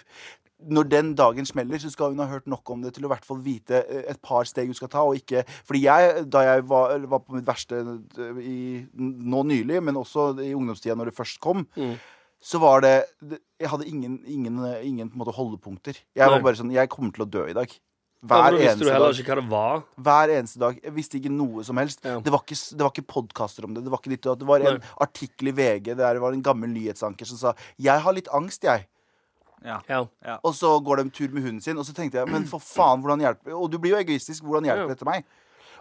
[0.63, 3.25] Når den dagen smeller, så skal hun ha hørt nok om det til å hvert
[3.27, 5.01] fall vite eh, et par steg hun skal ta.
[5.03, 8.59] Og ikke, fordi jeg, da jeg var, var på mitt verste eh, i,
[8.95, 11.97] nå nylig, men også i ungdomstida når det først kom, Mm.
[12.43, 12.93] så var det
[13.59, 15.97] Jeg hadde ingen, ingen, ingen holdepunkter.
[16.15, 16.29] Jeg Nei.
[16.37, 17.67] var bare sånn Jeg kommer til å dø i dag.
[18.23, 19.19] Hver ja, eneste du heller dag.
[19.19, 19.81] ikke hva det var.
[19.99, 20.77] Hver eneste dag.
[20.83, 21.99] Jeg visste ikke noe som helst.
[22.07, 22.21] Ja.
[22.23, 23.83] Det var ikke, det var ikke podkaster om det.
[23.83, 24.29] Det var ikke ditt.
[24.39, 24.91] Det var en Nei.
[25.03, 28.61] artikkel i VG der det var en gammel nyhetsanker som sa 'Jeg har litt angst,
[28.63, 28.85] jeg'.
[29.65, 29.81] Ja.
[29.89, 30.39] Ja.
[30.43, 32.59] Og så går de en tur med hunden sin, og så tenkte jeg 'Men for
[32.59, 34.43] faen, hvordan hjelper Og du blir jo egoistisk.
[34.43, 34.95] Hvordan hjelper Ja.
[34.95, 35.23] dette meg?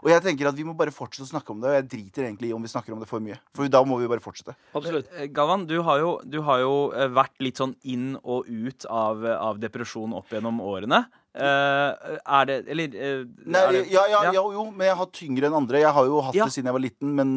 [0.02, 2.24] Og jeg tenker at vi må bare fortsette å snakke om det, og jeg driter
[2.26, 3.38] egentlig i om vi snakker om det for mye.
[3.54, 4.56] For da må vi bare fortsette.
[4.74, 5.06] Absolutt.
[5.32, 9.24] Gavan, du har jo, du har jo eh, vært litt sånn inn og ut av,
[9.24, 11.06] eh, av depresjon opp gjennom årene.
[11.32, 14.32] Eh, er det Eller uh, Nei, er det, ja, ja, ja.
[14.36, 15.80] ja, jo, men jeg har tyngre enn andre.
[15.80, 17.30] Jeg har jo hatt det siden jeg var liten, men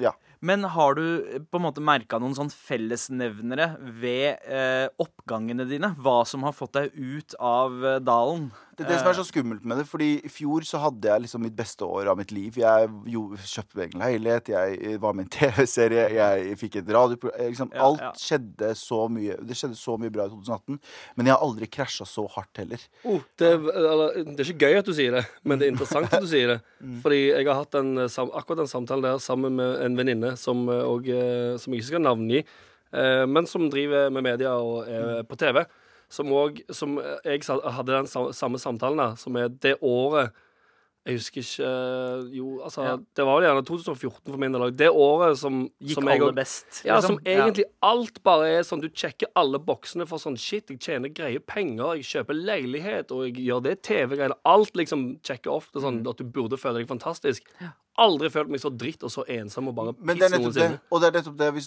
[0.00, 0.14] ja.
[0.42, 3.68] Men har du eh, på en måte merka noen sånn fellesnevnere
[4.02, 5.92] ved eh, oppgangene dine?
[6.02, 8.50] Hva som har fått deg ut av eh, dalen?
[8.72, 9.84] Det er det som er så skummelt med det.
[9.86, 12.56] Fordi i fjor så hadde jeg liksom mitt beste år av mitt liv.
[12.58, 16.92] Jeg jo, kjøpte meg en leilighet, jeg var med i en TV-serie, jeg fikk et
[16.96, 18.10] radioprogram liksom, Ja, Alt ja.
[18.18, 20.80] skjedde så mye Det skjedde så mye bra i 2018.
[21.18, 22.88] Men jeg har aldri krasja så hardt heller.
[23.04, 25.74] Oh, det, er, eller, det er ikke gøy at du sier det, men det er
[25.76, 26.58] interessant at du sier det.
[27.04, 30.68] Fordi jeg har hatt en, eh, akkurat den samtalen der sammen med en venninne som,
[30.68, 32.44] eh, og, eh, som jeg ikke skal navngi,
[32.92, 35.64] eh, men som driver med media og er på TV.
[36.12, 40.32] Som òg Som jeg hadde den samme samtalen der, som er det året
[41.04, 42.96] jeg husker ikke Jo, altså Ja.
[43.16, 44.70] Det var vel gjerne 2014 for min del.
[44.70, 46.84] Det året som, Gikk som aller best?
[46.84, 47.16] ja, liksom?
[47.16, 51.08] som egentlig alt bare er sånn Du sjekker alle boksene for sånn Shit, jeg tjener
[51.12, 54.36] greie penger, jeg kjøper leilighet, og jeg gjør det TV-greiene.
[54.44, 55.72] Alt liksom sjekker off.
[55.72, 56.04] Det er Mm.
[56.04, 57.42] sånn at du burde føle deg fantastisk.
[58.00, 60.40] Aldri følt meg så dritt og så ensom og bare piss nettopp det.
[60.40, 60.78] noensinne.
[60.90, 61.66] Og det er nettopp det hvis,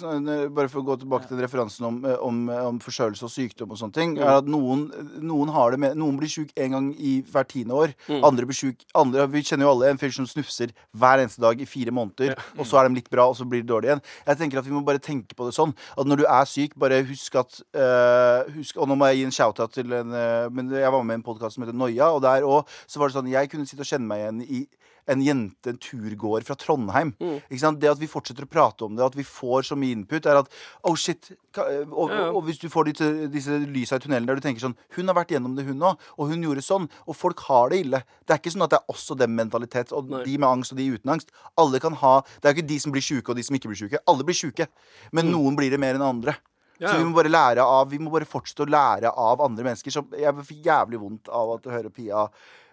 [0.55, 3.78] Bare for å gå tilbake til referansen om, eh, om, om forkjølelse og sykdom og
[3.78, 4.23] sånne ting, Mm.
[4.23, 4.89] er at noen,
[5.21, 7.93] noen har det med Noen blir sjuk en gang i hvert tiende år.
[8.09, 8.23] Mm.
[8.26, 11.61] Andre blir sjuk andre, Vi kjenner jo alle en fyr som snufser hver eneste dag
[11.61, 14.01] i fire måneder, og så er de litt bra, og så blir det dårlig igjen.
[14.26, 16.73] Jeg tenker at Vi må bare tenke på det sånn at når du er syk,
[16.76, 20.49] bare husk at eh, husk, Og nå må jeg gi en shout-out til en eh,
[20.49, 23.09] Men jeg var med i en podkast som heter Noia, og der òg så var
[23.09, 24.67] det sånn Jeg kunne sitte og kjenne meg igjen i
[25.07, 27.11] en jente, en turgåer fra Trondheim.
[27.21, 27.35] Mm.
[27.49, 27.79] Ikke sant?
[27.79, 30.39] Det at vi fortsetter å prate om det, at vi får så mye input, er
[30.41, 30.49] at
[30.83, 31.31] oh shit.
[31.53, 34.75] ka- Og, og hvis du får disse, disse lysa i tunnelen der du tenker sånn
[34.97, 35.99] Hun har vært gjennom det, hun òg.
[36.17, 36.89] Og hun gjorde sånn.
[37.07, 38.01] Og folk har det ille.
[38.25, 39.91] Det er ikke sånn at det er også dem mentalitet.
[39.93, 40.23] Og Nei.
[40.25, 41.29] de med angst og de uten angst.
[41.57, 43.69] Alle kan ha Det er jo ikke de som blir sjuke, og de som ikke
[43.69, 44.01] blir sjuke.
[44.07, 44.67] Alle blir sjuke.
[45.13, 46.33] Men noen blir det mer enn andre.
[46.35, 49.39] Ja, Ja, Så vi må bare lære av Vi må bare fortsette å lære av
[49.39, 49.91] andre mennesker.
[49.95, 52.25] Så jeg fikk jævlig vondt av at du hører Pia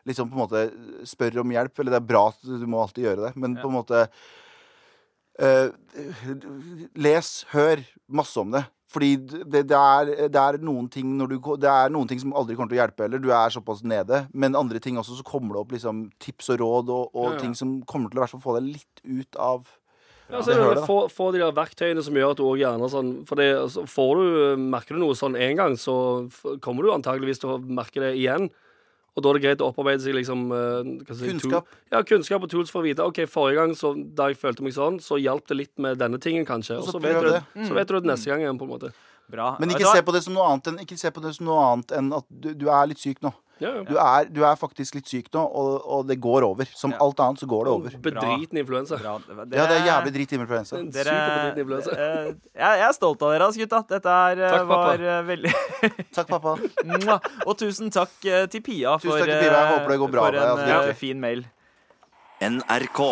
[0.09, 0.62] liksom på en måte
[1.09, 1.74] spør om hjelp.
[1.78, 4.05] Eller det er bra at du må alltid gjøre det, men på en måte
[5.38, 5.68] eh,
[6.98, 8.64] Les, hør masse om det.
[8.92, 12.34] Fordi det, det, er, det, er noen ting når du, det er noen ting som
[12.36, 13.22] aldri kommer til å hjelpe heller.
[13.22, 14.26] Du er såpass nede.
[14.36, 17.36] Men andre ting også, så kommer det opp liksom tips og råd og, og Ja,
[17.36, 17.38] ja.
[17.40, 19.64] ting som kommer til å få deg litt ut av
[20.28, 22.90] Ja, altså, det det, få, få de der verktøyene som gjør at du òg gjerne
[22.92, 24.28] sånn For det, altså, får du,
[24.74, 25.96] merker du noe sånn en gang, så
[26.64, 28.50] kommer du antageligvis til å merke det igjen.
[29.12, 31.66] Og da er det greit å opparbeide seg liksom eh, hva si, Kunnskap.
[31.92, 34.72] Ja, kunnskap og tools for å vite OK, forrige gang så, da jeg følte meg
[34.72, 36.78] sånn, så hjalp det litt med denne tingen, kanskje.
[36.80, 37.42] Og så vet, du, det.
[37.52, 38.92] det- så vet du det neste gang igjen, på en måte.
[39.32, 39.50] Bra.
[39.60, 41.60] Men ikke se på det som noe annet enn, ikke se på det som noe
[41.72, 43.30] annet enn at du, du er litt syk nå.
[43.62, 43.82] Ja, ja.
[43.86, 46.66] Du er, du er faktisk litt syk nå, og, og det går over.
[46.76, 46.98] Som Ja.
[47.04, 47.96] alt annet så går det over.
[48.08, 48.98] Bedriten influensa.
[48.98, 49.14] Bra.
[49.30, 50.76] Ja, det er jævlig drit influensa.
[50.82, 51.16] En Dere,
[51.62, 51.94] influensa.
[51.94, 52.26] eh,
[52.58, 53.82] jeg, jeg er stolt av dere, ass, gutta.
[53.94, 55.22] Dette er, eh, Takk, var pappa.
[55.30, 55.54] veldig
[56.18, 57.20] Takk, pappa.
[57.46, 59.56] Og tusen takk eh, til Pia Tusen for, takk til Pia.
[59.56, 61.46] Jeg håper det går bra for med en altså, eh, fin mail.
[62.42, 63.02] NRK.